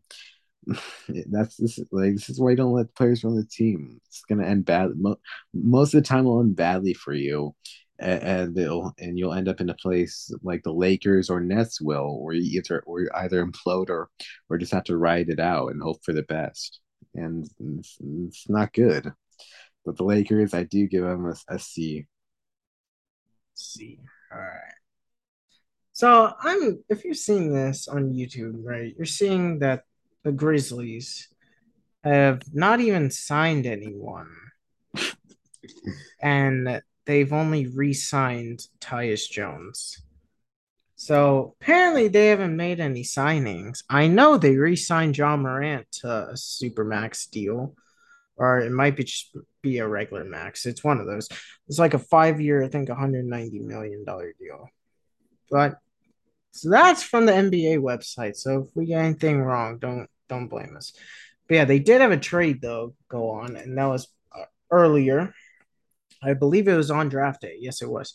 that's 1.27 1.57
this 1.57 1.79
like 1.91 2.13
this 2.13 2.29
is 2.29 2.39
why 2.39 2.51
you 2.51 2.57
don't 2.57 2.73
let 2.73 2.93
players 2.95 3.23
run 3.23 3.35
the 3.35 3.45
team. 3.45 3.99
It's 4.07 4.21
gonna 4.29 4.45
end 4.45 4.65
bad. 4.65 4.91
Most 5.53 5.93
of 5.93 6.03
the 6.03 6.07
time, 6.07 6.21
it'll 6.21 6.41
end 6.41 6.55
badly 6.55 6.93
for 6.93 7.13
you, 7.13 7.55
and 7.99 8.57
it'll 8.57 8.93
and 8.99 9.17
you'll 9.17 9.33
end 9.33 9.47
up 9.47 9.61
in 9.61 9.69
a 9.69 9.75
place 9.75 10.31
like 10.43 10.63
the 10.63 10.73
Lakers 10.73 11.29
or 11.29 11.39
Nets 11.39 11.81
will, 11.81 12.21
where 12.21 12.35
you 12.35 12.59
either 12.59 12.81
or 12.85 13.01
you 13.01 13.09
either 13.15 13.45
implode 13.45 13.89
or 13.89 14.09
or 14.49 14.57
just 14.57 14.73
have 14.73 14.83
to 14.85 14.97
ride 14.97 15.29
it 15.29 15.39
out 15.39 15.71
and 15.71 15.81
hope 15.81 16.03
for 16.03 16.13
the 16.13 16.23
best. 16.23 16.79
And 17.15 17.47
it's, 17.59 17.97
it's 17.99 18.49
not 18.49 18.73
good. 18.73 19.11
But 19.85 19.97
the 19.97 20.03
Lakers, 20.03 20.53
I 20.53 20.63
do 20.63 20.87
give 20.87 21.03
them 21.03 21.25
a, 21.25 21.55
a 21.55 21.59
C. 21.59 22.05
C. 23.55 23.99
All 24.31 24.39
right. 24.39 24.73
So 25.93 26.33
I'm 26.39 26.83
if 26.89 27.03
you're 27.03 27.15
seeing 27.15 27.51
this 27.53 27.87
on 27.87 28.13
YouTube, 28.13 28.59
right, 28.63 28.93
you're 28.95 29.05
seeing 29.05 29.59
that 29.59 29.85
the 30.23 30.31
Grizzlies 30.31 31.29
have 32.03 32.41
not 32.53 32.79
even 32.79 33.09
signed 33.09 33.65
anyone. 33.65 34.29
and 36.21 36.81
they've 37.07 37.33
only 37.33 37.65
re-signed 37.65 38.67
Tyus 38.79 39.27
Jones. 39.29 39.99
So 40.97 41.55
apparently 41.61 42.09
they 42.09 42.27
haven't 42.27 42.55
made 42.55 42.79
any 42.79 43.03
signings. 43.03 43.83
I 43.89 44.07
know 44.07 44.37
they 44.37 44.57
re-signed 44.57 45.15
John 45.15 45.41
Morant 45.41 45.87
to 46.01 46.07
a 46.09 46.33
supermax 46.33 47.29
deal, 47.29 47.75
or 48.35 48.59
it 48.59 48.71
might 48.71 48.95
be 48.95 49.05
just 49.05 49.35
be 49.61 49.77
a 49.79 49.87
regular 49.87 50.25
max. 50.25 50.65
It's 50.65 50.83
one 50.83 50.99
of 50.99 51.07
those. 51.07 51.29
It's 51.67 51.79
like 51.79 51.93
a 51.93 51.99
five 51.99 52.41
year, 52.41 52.63
I 52.63 52.67
think, 52.67 52.89
190 52.89 53.59
million 53.59 54.03
dollar 54.03 54.33
deal. 54.39 54.69
But 55.49 55.77
so 56.51 56.69
that's 56.69 57.03
from 57.03 57.25
the 57.25 57.31
NBA 57.31 57.79
website. 57.79 58.35
So 58.35 58.63
if 58.63 58.75
we 58.75 58.87
get 58.87 59.03
anything 59.03 59.41
wrong, 59.41 59.77
don't 59.77 60.09
don't 60.27 60.47
blame 60.47 60.75
us. 60.75 60.93
But 61.47 61.55
yeah, 61.55 61.65
they 61.65 61.79
did 61.79 62.01
have 62.01 62.11
a 62.11 62.17
trade 62.17 62.61
though 62.61 62.95
go 63.07 63.29
on, 63.29 63.55
and 63.55 63.77
that 63.77 63.85
was 63.85 64.07
uh, 64.35 64.45
earlier. 64.71 65.33
I 66.23 66.33
believe 66.33 66.67
it 66.67 66.75
was 66.75 66.91
on 66.91 67.09
draft 67.09 67.41
day. 67.41 67.57
Yes, 67.59 67.81
it 67.81 67.89
was. 67.89 68.13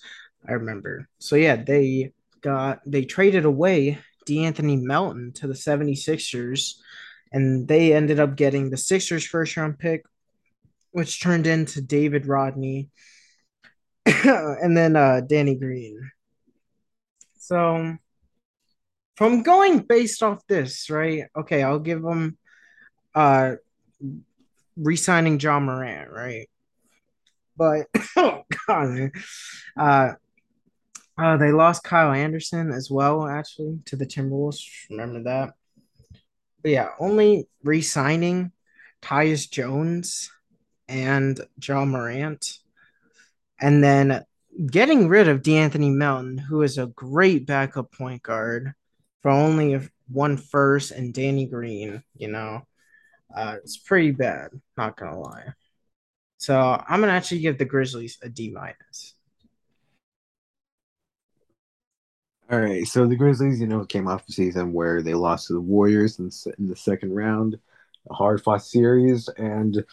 I 0.49 0.53
remember. 0.53 1.09
So 1.19 1.37
yeah, 1.37 1.57
they 1.57 2.13
got 2.41 2.81
they 2.85 3.05
traded 3.05 3.45
away 3.45 3.99
De'Anthony 4.29 4.81
Melton 4.81 5.33
to 5.35 5.47
the 5.47 5.55
76ers 5.55 6.75
and 7.33 7.67
they 7.67 7.93
ended 7.93 8.21
up 8.21 8.37
getting 8.37 8.71
the 8.71 8.77
Sixers 8.77 9.27
first 9.27 9.57
round 9.57 9.79
pick, 9.79 10.05
which 10.91 11.23
turned 11.23 11.47
into 11.47 11.81
David 11.81 12.27
Rodney 12.27 12.91
and 14.07 14.77
then 14.77 14.97
uh, 14.97 15.21
Danny 15.21 15.55
Green. 15.55 16.11
So, 17.39 17.97
from 19.17 19.43
going 19.43 19.81
based 19.81 20.23
off 20.23 20.47
this, 20.47 20.91
right? 20.91 21.25
Okay, 21.37 21.63
I'll 21.63 21.79
give 21.79 22.03
them 22.03 22.39
uh 23.15 23.57
re-signing 24.77 25.39
Ja 25.39 25.61
Morant, 25.61 26.11
right? 26.11 26.49
But 27.63 27.87
oh 28.17 28.43
god, 28.67 29.13
uh, 29.77 30.13
uh, 31.17 31.37
they 31.37 31.53
lost 31.53 31.85
Kyle 31.85 32.11
Anderson 32.11 32.73
as 32.73 32.91
well, 32.91 33.29
actually, 33.29 33.79
to 33.85 33.95
the 33.95 34.05
Timberwolves. 34.05 34.65
Remember 34.91 35.23
that? 35.23 35.55
But 36.61 36.71
yeah, 36.73 36.89
only 36.99 37.47
re-signing 37.63 38.51
Tyus 39.01 39.49
Jones 39.49 40.33
and 40.89 41.41
Ja 41.63 41.85
Morant, 41.85 42.59
and 43.61 43.83
then 43.83 44.25
getting 44.67 45.07
rid 45.07 45.29
of 45.29 45.45
D'Anthony 45.45 45.91
Melton, 45.91 46.39
who 46.39 46.63
is 46.63 46.79
a 46.79 46.87
great 46.87 47.47
backup 47.47 47.93
point 47.93 48.25
guard 48.25 48.75
for 49.21 49.31
only 49.31 49.89
one 50.09 50.37
first, 50.37 50.91
and 50.91 51.15
Danny 51.15 51.47
Green. 51.47 52.03
You 52.17 52.27
know, 52.27 52.67
uh, 53.33 53.59
it's 53.63 53.77
pretty 53.77 54.11
bad. 54.11 54.51
Not 54.77 54.97
gonna 54.97 55.21
lie. 55.21 55.53
So 56.43 56.59
I'm 56.59 56.99
gonna 56.99 57.13
actually 57.13 57.39
give 57.39 57.57
the 57.57 57.65
Grizzlies 57.65 58.19
a 58.21 58.29
D 58.29 58.51
minus. 58.51 59.15
All 62.51 62.59
right, 62.59 62.85
so 62.85 63.07
the 63.07 63.15
Grizzlies, 63.15 63.61
you 63.61 63.69
know, 63.69 63.85
came 63.85 64.09
off 64.09 64.29
a 64.29 64.33
season 64.33 64.73
where 64.73 65.03
they 65.03 65.15
lost 65.15 65.47
to 65.47 65.53
the 65.53 65.61
Warriors 65.61 66.19
in, 66.19 66.33
in 66.59 66.67
the 66.69 66.75
second 66.75 67.15
round, 67.15 67.61
a 68.11 68.15
hard 68.15 68.43
fought 68.43 68.65
series, 68.65 69.29
and 69.39 69.85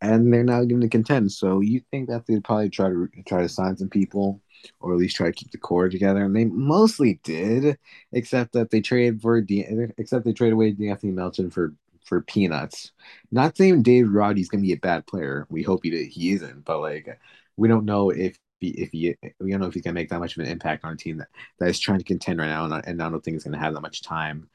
and 0.00 0.32
they're 0.32 0.42
now 0.42 0.64
going 0.64 0.80
to 0.80 0.88
contend. 0.88 1.30
So 1.30 1.60
you 1.60 1.82
think 1.90 2.08
that 2.08 2.26
they'd 2.26 2.42
probably 2.42 2.70
try 2.70 2.88
to 2.88 3.10
try 3.26 3.42
to 3.42 3.48
sign 3.50 3.76
some 3.76 3.90
people, 3.90 4.40
or 4.80 4.94
at 4.94 4.98
least 4.98 5.16
try 5.16 5.26
to 5.26 5.32
keep 5.32 5.50
the 5.50 5.58
core 5.58 5.90
together, 5.90 6.24
and 6.24 6.34
they 6.34 6.46
mostly 6.46 7.20
did, 7.22 7.76
except 8.12 8.54
that 8.54 8.70
they 8.70 8.80
traded 8.80 9.20
for 9.20 9.42
De- 9.42 9.92
except 9.98 10.24
they 10.24 10.32
traded 10.32 10.54
away 10.54 10.72
De'Anthony 10.72 11.12
Melton 11.12 11.50
for 11.50 11.74
for 12.12 12.20
peanuts. 12.20 12.92
Not 13.30 13.56
saying 13.56 13.84
Dave 13.84 14.12
Roddy's 14.12 14.50
to 14.50 14.58
be 14.58 14.74
a 14.74 14.76
bad 14.76 15.06
player. 15.06 15.46
We 15.48 15.62
hope 15.62 15.80
he 15.82 16.04
he 16.04 16.32
isn't, 16.32 16.62
but 16.62 16.80
like 16.80 17.18
we 17.56 17.68
don't 17.68 17.86
know 17.86 18.10
if 18.10 18.38
he, 18.60 18.68
if 18.68 18.90
he 18.90 19.16
we 19.40 19.50
don't 19.50 19.60
know 19.62 19.66
if 19.66 19.72
he's 19.72 19.82
gonna 19.82 19.94
make 19.94 20.10
that 20.10 20.20
much 20.20 20.36
of 20.36 20.44
an 20.44 20.50
impact 20.50 20.84
on 20.84 20.92
a 20.92 20.96
team 20.96 21.16
that, 21.16 21.28
that 21.58 21.70
is 21.70 21.80
trying 21.80 22.00
to 22.00 22.04
contend 22.04 22.38
right 22.38 22.48
now, 22.48 22.66
and, 22.66 22.86
and 22.86 23.02
I 23.02 23.08
don't 23.08 23.24
think 23.24 23.36
he's 23.36 23.44
gonna 23.44 23.56
have 23.56 23.72
that 23.72 23.80
much 23.80 24.02
time 24.02 24.50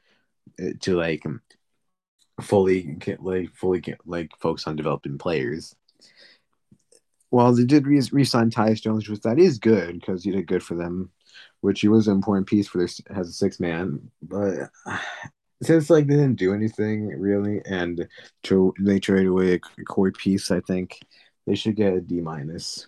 uh, 0.62 0.68
to 0.82 0.96
like 0.96 1.24
fully 2.40 2.82
get 2.82 3.24
like 3.24 3.52
fully 3.56 3.80
get 3.80 3.98
like 4.06 4.30
focus 4.38 4.68
on 4.68 4.76
developing 4.76 5.18
players. 5.18 5.74
Well, 7.32 7.52
they 7.52 7.64
did 7.64 7.88
re- 7.88 8.00
re-sign 8.12 8.50
Tyus 8.50 8.80
Jones, 8.80 9.08
which 9.08 9.22
that 9.22 9.40
is 9.40 9.58
good 9.58 9.98
because 9.98 10.22
he 10.22 10.30
did 10.30 10.46
good 10.46 10.62
for 10.62 10.76
them, 10.76 11.10
which 11.60 11.80
he 11.80 11.88
was 11.88 12.06
an 12.06 12.14
important 12.14 12.46
piece 12.46 12.68
for 12.68 12.78
their 12.78 12.88
as 13.10 13.28
a 13.28 13.32
six 13.32 13.58
man. 13.58 14.12
But 14.22 14.70
since 15.62 15.90
like 15.90 16.06
they 16.06 16.14
didn't 16.14 16.36
do 16.36 16.54
anything 16.54 17.08
really, 17.08 17.60
and 17.66 18.06
they 18.80 19.00
traded 19.00 19.26
away 19.26 19.54
a 19.54 19.84
core 19.84 20.12
piece, 20.12 20.50
I 20.50 20.60
think 20.60 20.98
they 21.46 21.54
should 21.54 21.76
get 21.76 21.94
a 21.94 22.00
D 22.00 22.20
minus. 22.20 22.86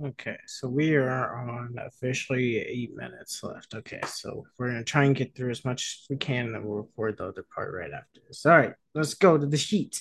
Okay, 0.00 0.36
so 0.46 0.68
we 0.68 0.94
are 0.94 1.36
on 1.36 1.74
officially 1.84 2.58
eight 2.58 2.94
minutes 2.94 3.42
left. 3.42 3.74
Okay, 3.74 4.00
so 4.06 4.46
we're 4.56 4.68
gonna 4.68 4.84
try 4.84 5.04
and 5.04 5.16
get 5.16 5.34
through 5.34 5.50
as 5.50 5.64
much 5.64 6.02
as 6.02 6.06
we 6.08 6.16
can, 6.16 6.46
and 6.46 6.54
then 6.54 6.64
we'll 6.64 6.82
record 6.82 7.18
the 7.18 7.26
other 7.26 7.44
part 7.52 7.74
right 7.74 7.92
after 7.92 8.20
this. 8.28 8.46
All 8.46 8.56
right, 8.56 8.74
let's 8.94 9.14
go 9.14 9.36
to 9.36 9.46
the 9.46 9.56
Heat. 9.56 10.00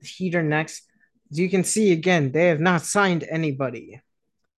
The 0.00 0.06
Heat 0.06 0.36
are 0.36 0.44
next. 0.44 0.84
As 1.32 1.40
you 1.40 1.50
can 1.50 1.64
see, 1.64 1.90
again, 1.90 2.30
they 2.30 2.46
have 2.46 2.60
not 2.60 2.82
signed 2.82 3.24
anybody. 3.28 4.00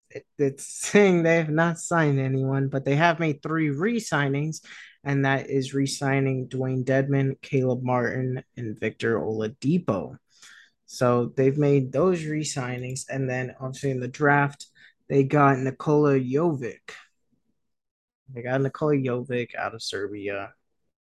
It, 0.10 0.26
it's 0.38 0.66
saying 0.66 1.24
they 1.24 1.38
have 1.38 1.50
not 1.50 1.80
signed 1.80 2.20
anyone, 2.20 2.70
but 2.70 2.86
they 2.86 2.96
have 2.96 3.20
made 3.20 3.42
three 3.42 3.70
re-signings, 3.70 4.62
and 5.04 5.26
that 5.26 5.50
is 5.50 5.74
re-signing 5.74 6.48
Dewayne 6.48 6.86
Dedmon, 6.86 7.42
Caleb 7.42 7.84
Martin, 7.84 8.44
and 8.56 8.80
Victor 8.80 9.20
Oladipo. 9.20 10.18
So 10.86 11.34
they've 11.36 11.58
made 11.58 11.92
those 11.92 12.24
re-signings, 12.24 13.06
and 13.10 13.30
then 13.30 13.56
obviously 13.60 13.92
in 13.92 14.00
the 14.00 14.08
draft, 14.08 14.68
they 15.10 15.24
got 15.24 15.60
Nikola 15.60 16.20
Jovic. 16.20 16.92
They 18.34 18.42
got 18.42 18.62
Nikola 18.62 18.96
Jovic 18.96 19.56
out 19.56 19.74
of 19.74 19.82
Serbia. 19.82 20.54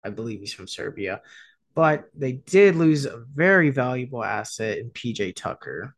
I 0.03 0.09
believe 0.09 0.39
he's 0.39 0.53
from 0.53 0.67
Serbia. 0.67 1.21
But 1.75 2.05
they 2.15 2.33
did 2.33 2.75
lose 2.75 3.05
a 3.05 3.23
very 3.33 3.69
valuable 3.69 4.23
asset 4.23 4.77
in 4.77 4.89
PJ 4.89 5.35
Tucker. 5.35 5.95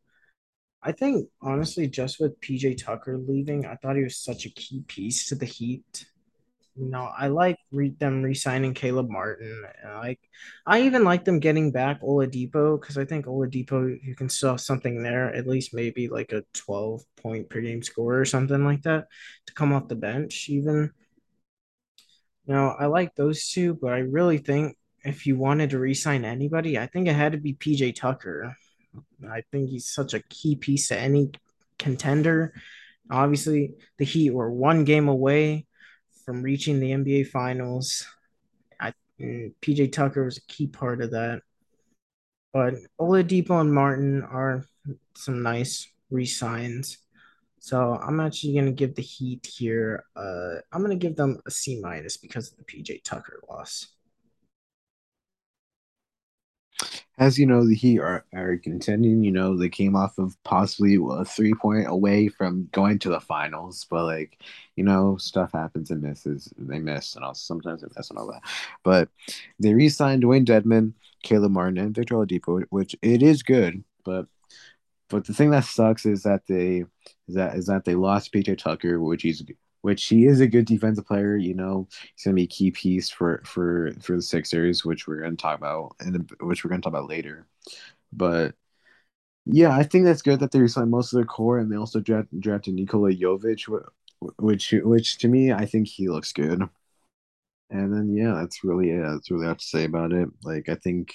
I 0.81 0.91
think 0.93 1.29
honestly, 1.41 1.87
just 1.87 2.19
with 2.19 2.39
PJ 2.39 2.75
Tucker 2.83 3.17
leaving, 3.17 3.65
I 3.65 3.75
thought 3.75 3.97
he 3.97 4.03
was 4.03 4.17
such 4.17 4.45
a 4.45 4.49
key 4.49 4.83
piece 4.87 5.27
to 5.29 5.35
the 5.35 5.45
Heat. 5.45 6.05
You 6.75 6.85
know, 6.89 7.09
I 7.17 7.27
like 7.27 7.57
re- 7.71 7.89
them 7.99 8.23
re-signing 8.23 8.73
Caleb 8.73 9.09
Martin. 9.09 9.65
Like, 9.83 10.19
I 10.65 10.83
even 10.83 11.03
like 11.03 11.25
them 11.25 11.39
getting 11.39 11.71
back 11.71 12.01
Oladipo 12.01 12.79
because 12.79 12.97
I 12.97 13.03
think 13.05 13.25
Oladipo 13.25 13.97
you 14.01 14.15
can 14.15 14.29
still 14.29 14.51
have 14.51 14.61
something 14.61 15.03
there, 15.03 15.33
at 15.35 15.47
least 15.47 15.73
maybe 15.73 16.07
like 16.07 16.31
a 16.31 16.43
twelve 16.53 17.01
point 17.17 17.49
per 17.49 17.59
game 17.61 17.83
score 17.83 18.17
or 18.19 18.25
something 18.25 18.63
like 18.63 18.83
that 18.83 19.07
to 19.47 19.53
come 19.53 19.73
off 19.73 19.89
the 19.89 19.95
bench. 19.95 20.47
Even 20.49 20.91
you 22.45 22.53
know, 22.53 22.69
I 22.79 22.85
like 22.87 23.15
those 23.15 23.49
two, 23.49 23.73
but 23.75 23.93
I 23.93 23.99
really 23.99 24.37
think 24.37 24.77
if 25.03 25.25
you 25.27 25.37
wanted 25.37 25.69
to 25.71 25.79
re-sign 25.79 26.25
anybody, 26.25 26.77
I 26.77 26.87
think 26.87 27.07
it 27.07 27.15
had 27.15 27.33
to 27.33 27.37
be 27.37 27.53
PJ 27.53 27.95
Tucker. 27.95 28.55
I 29.29 29.41
think 29.51 29.69
he's 29.69 29.89
such 29.89 30.13
a 30.13 30.23
key 30.29 30.55
piece 30.55 30.89
to 30.89 30.99
any 30.99 31.31
contender. 31.77 32.53
Obviously, 33.09 33.73
the 33.97 34.05
Heat 34.05 34.31
were 34.31 34.51
one 34.51 34.83
game 34.83 35.07
away 35.07 35.65
from 36.25 36.43
reaching 36.43 36.79
the 36.79 36.91
NBA 36.91 37.27
Finals. 37.27 38.05
I 38.79 38.93
PJ 39.19 39.91
Tucker 39.91 40.23
was 40.23 40.37
a 40.37 40.45
key 40.47 40.67
part 40.67 41.01
of 41.01 41.11
that. 41.11 41.41
But 42.53 42.75
Oladipo 42.99 43.61
and 43.61 43.73
Martin 43.73 44.23
are 44.23 44.65
some 45.15 45.43
nice 45.43 45.87
re-signs. 46.09 46.97
So 47.59 47.95
I'm 47.95 48.19
actually 48.19 48.55
gonna 48.55 48.71
give 48.71 48.95
the 48.95 49.01
Heat 49.01 49.45
here. 49.45 50.05
Uh, 50.15 50.55
I'm 50.71 50.81
gonna 50.81 50.95
give 50.95 51.15
them 51.15 51.39
a 51.45 51.51
C 51.51 51.79
minus 51.79 52.17
because 52.17 52.51
of 52.51 52.57
the 52.57 52.63
PJ 52.63 53.03
Tucker 53.03 53.41
loss. 53.49 53.87
As 57.19 57.37
you 57.37 57.45
know, 57.45 57.67
the 57.67 57.75
Heat 57.75 57.99
are, 57.99 58.25
are 58.33 58.57
contending. 58.57 59.23
You 59.23 59.31
know, 59.31 59.55
they 59.57 59.69
came 59.69 59.95
off 59.95 60.17
of 60.17 60.41
possibly 60.43 60.95
a 60.95 61.25
three 61.25 61.53
point 61.53 61.87
away 61.87 62.29
from 62.29 62.69
going 62.71 62.97
to 62.99 63.09
the 63.09 63.19
finals, 63.19 63.85
but 63.89 64.05
like, 64.05 64.41
you 64.77 64.85
know, 64.85 65.17
stuff 65.17 65.51
happens 65.51 65.91
and 65.91 66.01
misses. 66.01 66.51
They 66.57 66.79
miss, 66.79 67.15
and 67.15 67.25
also 67.25 67.41
sometimes 67.41 67.81
they 67.81 67.89
miss 67.95 68.09
and 68.09 68.17
all 68.17 68.31
that. 68.31 68.41
But 68.83 69.09
they 69.59 69.73
re-signed 69.73 70.23
Dewayne 70.23 70.45
Dedmon, 70.45 70.93
Caleb 71.23 71.51
Martin, 71.51 71.77
and 71.77 71.93
Victor 71.93 72.15
Oladipo, 72.15 72.63
which 72.69 72.95
it 73.01 73.21
is 73.21 73.43
good. 73.43 73.83
But 74.05 74.27
but 75.09 75.25
the 75.25 75.33
thing 75.33 75.51
that 75.51 75.65
sucks 75.65 76.05
is 76.05 76.23
that 76.23 76.47
they 76.47 76.85
is 77.27 77.35
that 77.35 77.55
is 77.55 77.65
that 77.67 77.83
they 77.85 77.95
lost 77.95 78.33
PJ 78.33 78.57
Tucker, 78.57 78.99
which 78.99 79.23
he's 79.23 79.43
which 79.81 80.05
he 80.05 80.25
is 80.25 80.39
a 80.41 80.47
good 80.47 80.65
defensive 80.65 81.05
player. 81.07 81.37
You 81.37 81.53
know, 81.55 81.87
he's 82.15 82.23
gonna 82.25 82.35
be 82.35 82.43
a 82.43 82.47
key 82.47 82.71
piece 82.71 83.09
for 83.09 83.41
for 83.45 83.93
for 84.01 84.15
the 84.17 84.21
Sixers, 84.21 84.85
which 84.85 85.07
we're 85.07 85.21
gonna 85.21 85.35
talk 85.35 85.57
about 85.57 85.95
and 85.99 86.29
which 86.41 86.63
we're 86.63 86.69
gonna 86.69 86.81
talk 86.81 86.93
about 86.93 87.09
later. 87.09 87.47
But 88.13 88.55
yeah, 89.45 89.75
I 89.75 89.83
think 89.83 90.05
that's 90.05 90.21
good 90.21 90.39
that 90.41 90.51
they 90.51 90.59
resigned 90.61 90.91
most 90.91 91.13
of 91.13 91.17
their 91.17 91.25
core, 91.25 91.59
and 91.59 91.71
they 91.71 91.77
also 91.77 91.99
draft, 91.99 92.27
drafted 92.39 92.75
Nikola 92.75 93.11
Jovic, 93.13 93.67
which 94.37 94.73
which 94.83 95.17
to 95.19 95.27
me 95.27 95.51
I 95.53 95.65
think 95.65 95.87
he 95.87 96.09
looks 96.09 96.33
good. 96.33 96.63
And 97.69 97.93
then 97.93 98.13
yeah, 98.15 98.33
that's 98.35 98.63
really 98.63 98.89
it. 98.91 99.01
That's 99.03 99.29
really 99.31 99.47
have 99.47 99.57
to 99.57 99.65
say 99.65 99.85
about 99.85 100.11
it. 100.11 100.29
Like 100.43 100.69
I 100.69 100.75
think, 100.75 101.13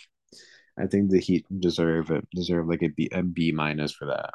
I 0.79 0.87
think 0.87 1.11
the 1.11 1.21
Heat 1.21 1.47
deserve 1.61 2.11
it. 2.11 2.29
Deserve 2.35 2.69
like 2.69 2.83
a 2.83 2.89
B 2.89 3.09
a 3.13 3.23
B 3.23 3.53
minus 3.53 3.93
for 3.93 4.07
that 4.07 4.35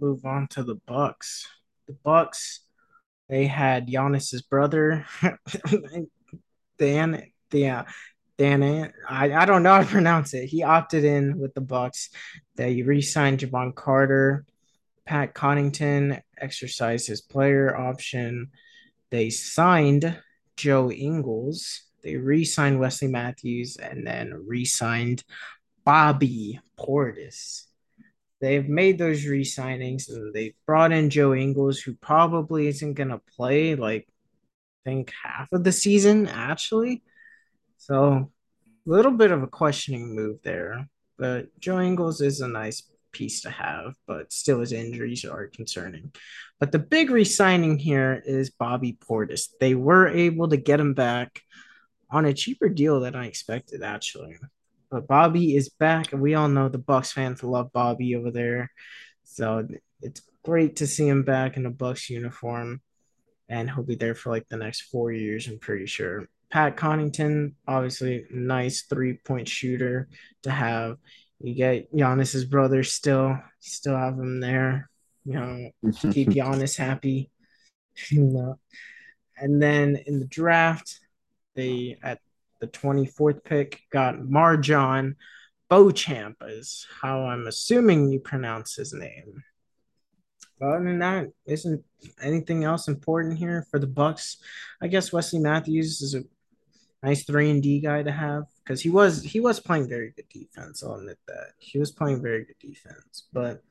move 0.00 0.24
on 0.24 0.48
to 0.48 0.62
the 0.62 0.76
Bucks. 0.86 1.46
The 1.86 1.94
Bucks, 2.04 2.60
they 3.28 3.46
had 3.46 3.88
Giannis's 3.88 4.42
brother, 4.42 5.06
Dan. 6.78 7.30
Yeah, 7.52 7.84
Dan. 8.36 8.92
I, 9.08 9.32
I 9.32 9.44
don't 9.44 9.62
know 9.62 9.74
how 9.74 9.82
to 9.82 9.86
pronounce 9.86 10.34
it. 10.34 10.46
He 10.46 10.62
opted 10.62 11.04
in 11.04 11.38
with 11.38 11.54
the 11.54 11.60
Bucks. 11.60 12.10
They 12.56 12.82
re-signed 12.82 13.40
Jevon 13.40 13.74
Carter. 13.74 14.44
Pat 15.06 15.34
Connaughton 15.34 16.20
exercised 16.38 17.06
his 17.06 17.22
player 17.22 17.74
option. 17.76 18.50
They 19.10 19.30
signed 19.30 20.20
Joe 20.56 20.90
Ingles. 20.90 21.82
They 22.02 22.16
re-signed 22.16 22.78
Wesley 22.78 23.08
Matthews 23.08 23.76
and 23.76 24.06
then 24.06 24.44
re-signed 24.46 25.24
Bobby 25.84 26.60
Portis 26.78 27.67
they've 28.40 28.68
made 28.68 28.98
those 28.98 29.26
re-signings 29.26 30.08
and 30.08 30.32
they 30.34 30.54
brought 30.66 30.92
in 30.92 31.10
Joe 31.10 31.34
Ingles, 31.34 31.80
who 31.80 31.94
probably 31.94 32.68
isn't 32.68 32.94
gonna 32.94 33.20
play 33.36 33.74
like 33.74 34.08
I 34.86 34.90
think 34.90 35.12
half 35.22 35.52
of 35.52 35.64
the 35.64 35.72
season 35.72 36.28
actually. 36.28 37.02
So 37.76 38.30
a 38.86 38.90
little 38.90 39.12
bit 39.12 39.30
of 39.30 39.42
a 39.42 39.46
questioning 39.48 40.14
move 40.14 40.38
there. 40.42 40.88
But 41.18 41.58
Joe 41.58 41.80
Ingles 41.80 42.20
is 42.20 42.40
a 42.40 42.48
nice 42.48 42.88
piece 43.12 43.40
to 43.42 43.50
have, 43.50 43.94
but 44.06 44.32
still 44.32 44.60
his 44.60 44.72
injuries 44.72 45.24
are 45.24 45.48
concerning. 45.48 46.12
But 46.60 46.72
the 46.72 46.78
big 46.78 47.10
re-signing 47.10 47.78
here 47.78 48.22
is 48.24 48.50
Bobby 48.50 48.96
Portis. 49.00 49.48
They 49.60 49.74
were 49.74 50.08
able 50.08 50.48
to 50.48 50.56
get 50.56 50.80
him 50.80 50.94
back 50.94 51.40
on 52.10 52.24
a 52.24 52.32
cheaper 52.32 52.68
deal 52.68 53.00
than 53.00 53.14
I 53.14 53.26
expected, 53.26 53.82
actually. 53.82 54.36
But 54.90 55.06
Bobby 55.06 55.54
is 55.54 55.68
back, 55.68 56.12
and 56.12 56.22
we 56.22 56.34
all 56.34 56.48
know 56.48 56.68
the 56.68 56.78
Bucks 56.78 57.12
fans 57.12 57.42
love 57.42 57.72
Bobby 57.72 58.16
over 58.16 58.30
there. 58.30 58.70
So 59.24 59.66
it's 60.00 60.22
great 60.44 60.76
to 60.76 60.86
see 60.86 61.06
him 61.06 61.22
back 61.22 61.56
in 61.56 61.66
a 61.66 61.70
Bucks 61.70 62.08
uniform, 62.08 62.80
and 63.48 63.70
he'll 63.70 63.84
be 63.84 63.96
there 63.96 64.14
for 64.14 64.30
like 64.30 64.48
the 64.48 64.56
next 64.56 64.82
four 64.82 65.12
years. 65.12 65.46
I'm 65.46 65.58
pretty 65.58 65.86
sure. 65.86 66.28
Pat 66.50 66.76
Connaughton, 66.76 67.52
obviously, 67.66 68.24
nice 68.30 68.82
three 68.82 69.14
point 69.14 69.48
shooter 69.48 70.08
to 70.42 70.50
have. 70.50 70.96
You 71.40 71.54
get 71.54 71.94
Giannis's 71.94 72.44
brother 72.44 72.82
still, 72.82 73.38
still 73.60 73.96
have 73.96 74.14
him 74.14 74.40
there. 74.40 74.90
You 75.24 75.34
know, 75.34 75.70
keep 76.10 76.28
Giannis 76.30 76.76
happy. 76.76 77.30
you 78.10 78.24
know. 78.24 78.58
And 79.36 79.62
then 79.62 79.96
in 80.06 80.18
the 80.18 80.26
draft, 80.26 81.00
they 81.54 81.98
at 82.02 82.20
the 82.60 82.66
24th 82.66 83.44
pick 83.44 83.82
got 83.90 84.16
MarJon 84.16 85.14
Beauchamp, 85.68 86.36
is 86.46 86.86
how 87.02 87.26
I'm 87.26 87.46
assuming 87.46 88.10
you 88.10 88.20
pronounce 88.20 88.74
his 88.74 88.94
name. 88.94 89.42
other 90.60 90.82
than 90.82 90.98
that, 91.00 91.28
isn't 91.46 91.84
anything 92.22 92.64
else 92.64 92.88
important 92.88 93.38
here 93.38 93.66
for 93.70 93.78
the 93.78 93.86
Bucks? 93.86 94.38
I 94.80 94.88
guess 94.88 95.12
Wesley 95.12 95.40
Matthews 95.40 96.00
is 96.00 96.14
a 96.14 96.22
nice 97.02 97.24
three 97.24 97.50
and 97.50 97.62
D 97.62 97.80
guy 97.80 98.02
to 98.02 98.10
have 98.10 98.44
because 98.64 98.80
he 98.80 98.90
was 98.90 99.22
he 99.22 99.40
was 99.40 99.60
playing 99.60 99.88
very 99.88 100.12
good 100.16 100.28
defense. 100.28 100.82
I'll 100.82 100.94
admit 100.94 101.18
that 101.28 101.52
he 101.58 101.78
was 101.78 101.92
playing 101.92 102.22
very 102.22 102.44
good 102.44 102.58
defense, 102.60 103.28
but 103.32 103.62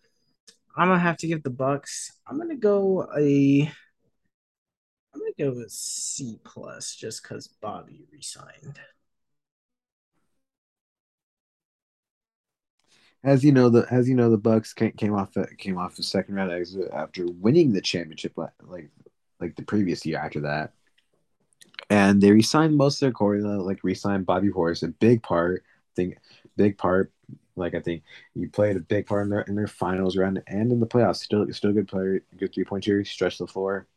I'm 0.75 0.89
gonna 0.89 0.99
have 0.99 1.17
to 1.17 1.27
give 1.27 1.43
the 1.43 1.49
Bucks. 1.49 2.11
I'm 2.27 2.37
gonna 2.37 2.55
go 2.55 3.07
a 3.17 3.71
I'm 5.17 5.33
gonna 5.33 5.51
go 5.51 5.57
with 5.57 5.71
C 5.71 6.39
plus 6.43 6.95
just 6.95 7.23
because 7.23 7.47
Bobby 7.47 8.05
resigned. 8.11 8.79
As 13.23 13.43
you 13.43 13.51
know, 13.51 13.69
the 13.69 13.87
as 13.89 14.07
you 14.07 14.15
know, 14.15 14.29
the 14.29 14.37
Bucks 14.37 14.73
came 14.73 15.13
off 15.13 15.33
the, 15.33 15.47
came 15.57 15.77
off 15.77 15.95
the 15.95 16.03
second 16.03 16.35
round 16.35 16.51
exit 16.51 16.91
after 16.93 17.25
winning 17.25 17.73
the 17.73 17.81
championship 17.81 18.37
like 18.37 18.89
like 19.39 19.55
the 19.55 19.63
previous 19.63 20.05
year 20.05 20.19
after 20.19 20.41
that, 20.41 20.73
and 21.89 22.21
they 22.21 22.31
resigned 22.31 22.77
most 22.77 22.97
of 22.97 23.07
their 23.07 23.11
core. 23.11 23.37
Like 23.37 23.83
resigned 23.83 24.27
Bobby 24.27 24.49
Horse, 24.49 24.83
a 24.83 24.89
big 24.89 25.23
part. 25.23 25.63
I 25.65 25.93
think 25.95 26.17
big 26.57 26.77
part. 26.77 27.11
Like 27.55 27.73
I 27.73 27.79
think 27.79 28.03
he 28.35 28.45
played 28.45 28.77
a 28.77 28.81
big 28.81 29.07
part 29.07 29.23
in 29.23 29.31
their 29.31 29.41
in 29.41 29.55
their 29.55 29.67
finals 29.67 30.15
run 30.15 30.43
and 30.45 30.71
in 30.71 30.79
the 30.79 30.85
playoffs. 30.85 31.17
Still, 31.17 31.51
still 31.53 31.73
good 31.73 31.87
player, 31.87 32.21
good 32.37 32.53
three 32.53 32.65
point 32.65 32.83
shooter, 32.83 33.03
stretch 33.03 33.39
the 33.39 33.47
floor 33.47 33.87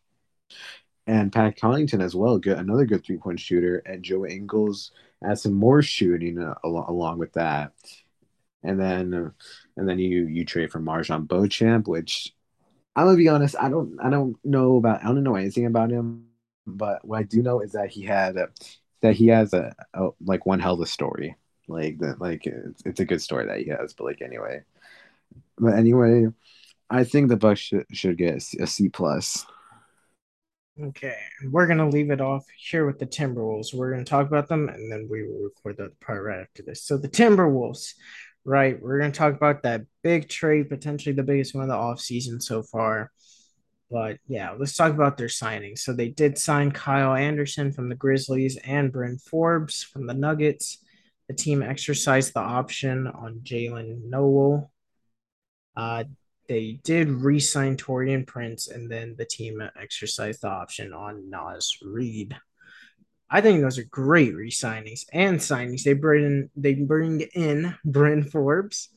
and 1.10 1.32
Pat 1.32 1.58
Connaughton 1.58 2.00
as 2.00 2.14
well, 2.14 2.38
good 2.38 2.58
another 2.58 2.86
good 2.86 3.04
three 3.04 3.16
point 3.16 3.40
shooter, 3.40 3.78
and 3.78 4.04
Joe 4.04 4.24
Ingles 4.26 4.92
adds 5.24 5.42
some 5.42 5.54
more 5.54 5.82
shooting 5.82 6.38
uh, 6.38 6.54
along, 6.62 6.86
along 6.88 7.18
with 7.18 7.32
that. 7.32 7.72
And 8.62 8.78
then, 8.78 9.12
uh, 9.12 9.30
and 9.76 9.88
then 9.88 9.98
you 9.98 10.26
you 10.26 10.44
trade 10.44 10.70
for 10.70 10.80
MarJon 10.80 11.26
Beauchamp, 11.26 11.88
which 11.88 12.32
I'm 12.94 13.06
gonna 13.06 13.16
be 13.16 13.28
honest, 13.28 13.56
I 13.58 13.68
don't 13.68 13.98
I 14.00 14.08
don't 14.10 14.36
know 14.44 14.76
about 14.76 15.02
I 15.02 15.08
don't 15.08 15.24
know 15.24 15.34
anything 15.34 15.66
about 15.66 15.90
him, 15.90 16.26
but 16.66 17.04
what 17.04 17.18
I 17.18 17.22
do 17.24 17.42
know 17.42 17.60
is 17.60 17.72
that 17.72 17.90
he 17.90 18.02
had 18.02 18.36
a, 18.36 18.48
that 19.02 19.16
he 19.16 19.28
has 19.28 19.52
a, 19.52 19.74
a 19.94 20.10
like 20.24 20.46
one 20.46 20.60
hell 20.60 20.74
of 20.74 20.80
a 20.80 20.86
story, 20.86 21.34
like 21.66 21.98
that 21.98 22.20
like 22.20 22.46
it's, 22.46 22.82
it's 22.86 23.00
a 23.00 23.04
good 23.04 23.22
story 23.22 23.46
that 23.46 23.58
he 23.60 23.70
has. 23.70 23.94
But 23.94 24.04
like 24.04 24.22
anyway, 24.22 24.62
but 25.58 25.74
anyway, 25.74 26.28
I 26.88 27.02
think 27.04 27.28
the 27.28 27.36
Bucks 27.36 27.60
should 27.60 27.86
should 27.92 28.16
get 28.16 28.36
a 28.60 28.66
C 28.66 28.88
plus. 28.88 29.44
Okay, 30.82 31.16
we're 31.50 31.66
gonna 31.66 31.88
leave 31.88 32.10
it 32.10 32.20
off 32.20 32.44
here 32.56 32.86
with 32.86 32.98
the 32.98 33.06
Timberwolves. 33.06 33.74
We're 33.74 33.90
gonna 33.90 34.04
talk 34.04 34.26
about 34.26 34.48
them, 34.48 34.68
and 34.68 34.90
then 34.90 35.08
we 35.10 35.26
will 35.26 35.42
record 35.42 35.76
the 35.76 35.92
part 36.00 36.24
right 36.24 36.40
after 36.40 36.62
this. 36.62 36.84
So 36.84 36.96
the 36.96 37.08
Timberwolves 37.08 37.94
right, 38.44 38.80
we're 38.80 39.00
to 39.00 39.10
talk 39.10 39.34
about 39.34 39.62
that 39.62 39.82
big 40.02 40.28
trade, 40.28 40.68
potentially 40.68 41.14
the 41.14 41.22
biggest 41.22 41.54
one 41.54 41.64
of 41.64 41.68
the 41.68 41.74
offseason 41.74 42.42
so 42.42 42.62
far. 42.62 43.10
But 43.90 44.18
yeah, 44.28 44.52
let's 44.52 44.76
talk 44.76 44.92
about 44.92 45.16
their 45.16 45.28
signings. 45.28 45.80
So 45.80 45.92
they 45.92 46.08
did 46.08 46.38
sign 46.38 46.70
Kyle 46.70 47.14
Anderson 47.14 47.72
from 47.72 47.88
the 47.88 47.96
Grizzlies 47.96 48.56
and 48.58 48.92
Bryn 48.92 49.18
Forbes 49.18 49.82
from 49.82 50.06
the 50.06 50.14
Nuggets. 50.14 50.78
The 51.28 51.34
team 51.34 51.62
exercised 51.62 52.34
the 52.34 52.40
option 52.40 53.06
on 53.06 53.40
Jaylen 53.42 54.04
Nowell. 54.04 54.70
Uh, 55.76 56.04
they 56.50 56.80
did 56.82 57.08
re-sign 57.08 57.76
Taurean 57.76 58.26
Prince, 58.26 58.66
and 58.66 58.90
then 58.90 59.14
the 59.16 59.24
team 59.24 59.62
exercised 59.80 60.42
the 60.42 60.48
option 60.48 60.92
on 60.92 61.30
Naz 61.30 61.76
Reid. 61.80 62.36
I 63.30 63.40
think 63.40 63.60
those 63.60 63.78
are 63.78 63.84
great 63.84 64.34
re-signings 64.34 65.04
and 65.12 65.38
signings. 65.38 65.84
They 65.84 65.92
bring 65.92 66.24
in, 66.24 66.50
they 66.56 66.74
bring 66.74 67.20
in 67.20 67.76
Bryn 67.84 68.24
Forbes, 68.24 68.88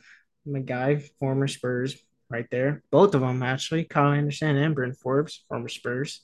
my 0.48 0.62
guy, 0.62 1.04
former 1.20 1.48
Spurs, 1.48 1.96
right 2.28 2.48
there. 2.50 2.82
Both 2.90 3.14
of 3.14 3.22
them 3.22 3.44
actually, 3.44 3.84
Kyle 3.84 4.14
Anderson 4.14 4.58
and 4.58 4.74
Bryn 4.74 4.96
Forbes, 4.96 5.46
former 5.48 5.70
Spurs. 5.70 6.22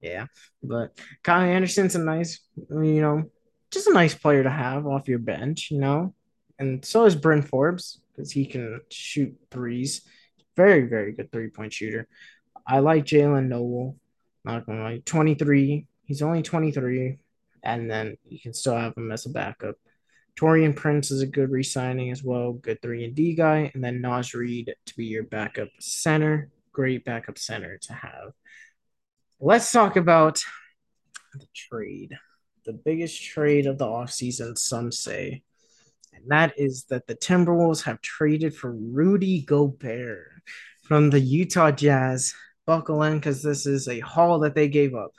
Yeah, 0.00 0.26
but 0.64 0.98
Kyle 1.22 1.42
Anderson's 1.42 1.94
a 1.94 2.00
nice, 2.00 2.40
you 2.56 3.00
know, 3.00 3.30
just 3.70 3.86
a 3.86 3.92
nice 3.92 4.16
player 4.16 4.42
to 4.42 4.50
have 4.50 4.84
off 4.84 5.08
your 5.08 5.20
bench, 5.20 5.70
you 5.70 5.78
know, 5.78 6.12
and 6.58 6.84
so 6.84 7.04
is 7.04 7.14
Bryn 7.14 7.42
Forbes 7.42 8.00
because 8.10 8.32
he 8.32 8.46
can 8.46 8.80
shoot 8.90 9.32
threes. 9.52 10.02
Very, 10.60 10.82
very 10.82 11.12
good 11.12 11.32
three 11.32 11.48
point 11.48 11.72
shooter. 11.72 12.06
I 12.66 12.80
like 12.80 13.06
Jaylen 13.06 13.48
Nowell. 13.48 13.96
Not 14.44 14.66
gonna 14.66 14.82
lie, 14.82 15.02
23. 15.06 15.86
He's 16.04 16.20
only 16.20 16.42
23, 16.42 17.16
and 17.62 17.90
then 17.90 18.18
you 18.28 18.38
can 18.38 18.52
still 18.52 18.76
have 18.76 18.94
him 18.94 19.10
as 19.10 19.24
a 19.24 19.30
backup. 19.30 19.76
Taurean 20.38 20.76
Prince 20.76 21.10
is 21.10 21.22
a 21.22 21.26
good 21.26 21.50
re-signing 21.50 22.10
as 22.10 22.22
well, 22.22 22.52
good 22.52 22.82
three 22.82 23.04
and 23.04 23.14
D 23.14 23.34
guy, 23.34 23.70
and 23.72 23.82
then 23.82 24.02
Naz 24.02 24.34
Reid 24.34 24.74
to 24.84 24.96
be 24.96 25.06
your 25.06 25.22
backup 25.22 25.70
center. 25.80 26.50
Great 26.72 27.06
backup 27.06 27.38
center 27.38 27.78
to 27.78 27.94
have. 27.94 28.32
Let's 29.40 29.72
talk 29.72 29.96
about 29.96 30.42
the 31.32 31.46
trade. 31.54 32.12
The 32.66 32.74
biggest 32.74 33.24
trade 33.24 33.66
of 33.66 33.78
the 33.78 33.86
offseason, 33.86 34.58
some 34.58 34.92
say. 34.92 35.42
And 36.12 36.30
that 36.30 36.52
is 36.58 36.84
that 36.90 37.06
the 37.06 37.14
Timberwolves 37.14 37.84
have 37.84 38.02
traded 38.02 38.54
for 38.54 38.72
Rudy 38.72 39.40
Gobert 39.40 40.29
from 40.90 41.08
the 41.08 41.20
Utah 41.20 41.70
Jazz. 41.70 42.34
Buckle 42.66 43.04
in 43.04 43.14
because 43.14 43.44
this 43.44 43.64
is 43.64 43.86
a 43.86 44.00
haul 44.00 44.40
that 44.40 44.56
they 44.56 44.66
gave 44.66 44.92
up. 44.92 45.12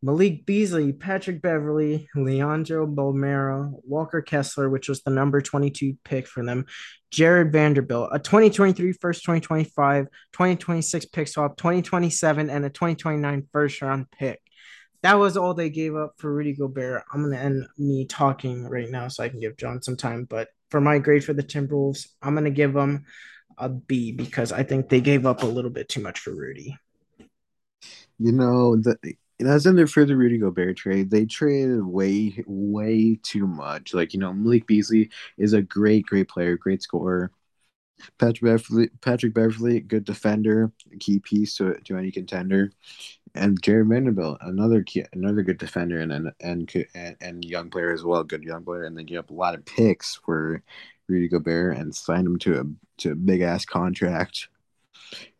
Malik 0.00 0.46
Beasley, 0.46 0.92
Patrick 0.92 1.42
Beverley, 1.42 2.08
Leandro 2.14 2.86
Bolmaro, 2.86 3.72
Walker 3.82 4.22
Kessler, 4.22 4.70
which 4.70 4.88
was 4.88 5.02
the 5.02 5.10
number 5.10 5.40
22 5.40 5.96
pick 6.04 6.28
for 6.28 6.44
them, 6.44 6.66
Jarred 7.10 7.52
Vanderbilt, 7.52 8.10
a 8.12 8.20
2023 8.20 8.92
first, 8.92 9.24
2025, 9.24 10.04
2026 10.32 11.06
pick 11.06 11.26
swap, 11.26 11.56
2027, 11.56 12.48
and 12.48 12.64
a 12.64 12.70
2029 12.70 13.48
first 13.52 13.82
round 13.82 14.08
pick. 14.12 14.40
That 15.02 15.14
was 15.14 15.36
all 15.36 15.54
they 15.54 15.70
gave 15.70 15.96
up 15.96 16.14
for 16.18 16.32
Rudy 16.32 16.54
Gobert. 16.54 17.02
I'm 17.12 17.22
going 17.22 17.34
to 17.34 17.42
end 17.42 17.66
me 17.78 18.06
talking 18.06 18.68
right 18.68 18.88
now 18.88 19.08
so 19.08 19.24
I 19.24 19.28
can 19.28 19.40
give 19.40 19.56
John 19.56 19.82
some 19.82 19.96
time. 19.96 20.24
But 20.24 20.48
for 20.70 20.80
my 20.80 21.00
grade 21.00 21.24
for 21.24 21.32
the 21.32 21.42
Timberwolves, 21.42 22.06
I'm 22.22 22.34
going 22.34 22.44
to 22.44 22.50
give 22.50 22.74
them 22.74 23.06
a 23.58 23.68
B 23.68 24.12
because 24.12 24.52
I 24.52 24.62
think 24.62 24.88
they 24.88 25.00
gave 25.00 25.26
up 25.26 25.42
a 25.42 25.46
little 25.46 25.70
bit 25.70 25.88
too 25.88 26.00
much 26.00 26.20
for 26.20 26.34
Rudy. 26.34 26.76
You 28.18 28.32
know, 28.32 28.76
the 28.76 28.98
as 29.40 29.66
in 29.66 29.76
their 29.76 29.86
for 29.86 30.04
the 30.04 30.16
Rudy 30.16 30.38
Gobert 30.38 30.76
trade, 30.78 31.10
they 31.10 31.26
traded 31.26 31.84
way, 31.84 32.42
way 32.46 33.18
too 33.22 33.46
much. 33.46 33.92
Like, 33.92 34.14
you 34.14 34.20
know, 34.20 34.32
Malik 34.32 34.66
Beasley 34.66 35.10
is 35.36 35.52
a 35.52 35.60
great, 35.60 36.06
great 36.06 36.28
player, 36.28 36.56
great 36.56 36.82
scorer. 36.82 37.30
Patrick 38.18 38.42
Beverley, 38.42 38.90
Patrick 39.00 39.34
Beverley, 39.34 39.80
good 39.80 40.04
defender, 40.04 40.70
key 41.00 41.18
piece 41.18 41.56
to, 41.56 41.74
to 41.84 41.96
any 41.96 42.10
contender, 42.10 42.70
and 43.34 43.60
Jarred 43.62 43.88
Vanderbilt, 43.88 44.38
another 44.42 44.82
key, 44.82 45.04
another 45.14 45.42
good 45.42 45.58
defender 45.58 46.00
and 46.00 46.12
and, 46.12 46.86
and 46.94 47.16
and 47.20 47.44
young 47.44 47.70
player 47.70 47.92
as 47.92 48.04
well, 48.04 48.22
good 48.22 48.44
young 48.44 48.64
player, 48.64 48.84
and 48.84 48.96
they 48.96 49.04
give 49.04 49.20
up 49.20 49.30
a 49.30 49.34
lot 49.34 49.54
of 49.54 49.64
picks 49.64 50.16
for 50.16 50.62
Rudy 51.08 51.28
Gobert 51.28 51.76
and 51.76 51.94
signed 51.94 52.26
him 52.26 52.38
to 52.40 52.60
a 52.60 52.64
to 52.98 53.12
a 53.12 53.14
big 53.14 53.40
ass 53.42 53.64
contract. 53.64 54.48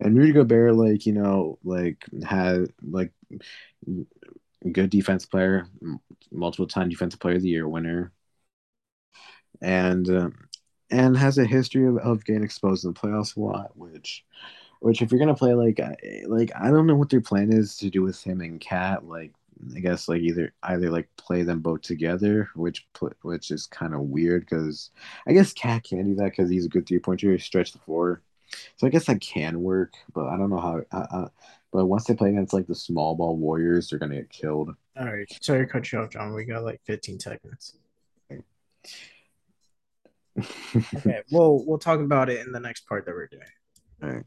And 0.01 0.17
Rudy 0.17 0.33
Gobert, 0.33 0.75
like 0.75 1.07
you 1.07 1.13
know, 1.13 1.59
like 1.65 2.05
had 2.27 2.69
like 2.83 3.13
good 4.73 4.91
defense 4.91 5.27
player, 5.27 5.69
multiple 6.31 6.67
time 6.67 6.89
defensive 6.89 7.21
player 7.21 7.37
of 7.37 7.43
the 7.43 7.49
year 7.49 7.69
winner, 7.69 8.13
and 9.61 10.09
uh, 10.09 10.31
and 10.91 11.17
has 11.17 11.39
a 11.39 11.45
history 11.47 11.87
of, 11.87 11.99
of 11.99 12.25
getting 12.25 12.45
exposed 12.45 12.85
in 12.85 12.93
the 12.93 13.01
playoffs 13.01 13.37
a 13.37 13.41
lot. 13.41 13.77
Which, 13.77 14.25
which 14.81 15.03
if 15.03 15.11
you're 15.11 15.19
gonna 15.19 15.35
play 15.35 15.55
like 15.55 15.81
like 16.27 16.53
I 16.59 16.71
don't 16.71 16.87
know 16.87 16.97
what 16.97 17.11
their 17.11 17.21
plan 17.21 17.53
is 17.53 17.77
to 17.79 17.91
do 17.91 18.03
with 18.03 18.23
him 18.23 18.41
and 18.41 18.61
KAT. 18.61 19.05
Like 19.05 19.33
I 19.75 19.81
guess 19.81 20.09
like 20.09 20.23
either 20.23 20.53
either 20.63 20.91
like 20.91 21.09
play 21.17 21.43
them 21.43 21.61
both 21.61 21.83
together, 21.83 22.51
which 22.55 22.87
which 23.23 23.51
is 23.51 23.67
kind 23.67 23.95
of 23.95 24.01
weird 24.01 24.43
because 24.43 24.91
I 25.27 25.33
guess 25.33 25.53
KAT 25.53 25.85
can 25.85 26.05
do 26.05 26.15
that 26.17 26.31
because 26.31 26.51
he's 26.51 26.67
a 26.67 26.69
good 26.69 26.87
three 26.87 26.99
point 26.99 27.21
shooter, 27.21 27.39
stretch 27.39 27.73
the 27.73 27.79
floor. 27.79 28.23
So 28.77 28.87
I 28.87 28.91
guess 28.91 29.07
that 29.07 29.21
can 29.21 29.63
work, 29.63 29.95
but 30.15 30.27
I 30.27 30.37
don't 30.37 30.51
know 30.51 30.61
how. 30.61 30.83
Uh, 30.93 31.29
but 31.73 31.87
once 31.87 32.05
they 32.05 32.15
play 32.15 32.31
against 32.31 32.53
like 32.53 32.67
the 32.67 32.75
small 32.75 33.15
ball 33.15 33.37
Warriors, 33.37 33.89
they're 33.89 33.99
gonna 33.99 34.17
get 34.17 34.31
killed. 34.31 34.75
All 34.99 35.07
right, 35.07 35.27
sorry 35.41 35.67
to 35.67 35.73
cut 35.73 35.91
you 35.91 36.01
off, 36.01 36.11
John. 36.11 36.35
We 36.35 36.45
got 36.45 36.65
like 36.65 36.81
15 36.85 37.21
seconds. 37.21 37.77
Okay. 38.31 38.43
okay, 40.97 41.23
we'll 41.31 41.65
we'll 41.67 41.79
talk 41.79 42.01
about 42.01 42.29
it 42.31 42.47
in 42.47 42.53
the 42.53 42.61
next 42.61 42.87
part 42.87 43.07
that 43.07 43.15
we're 43.15 43.27
doing. 43.27 43.43
All 44.03 44.11
right. 44.11 44.25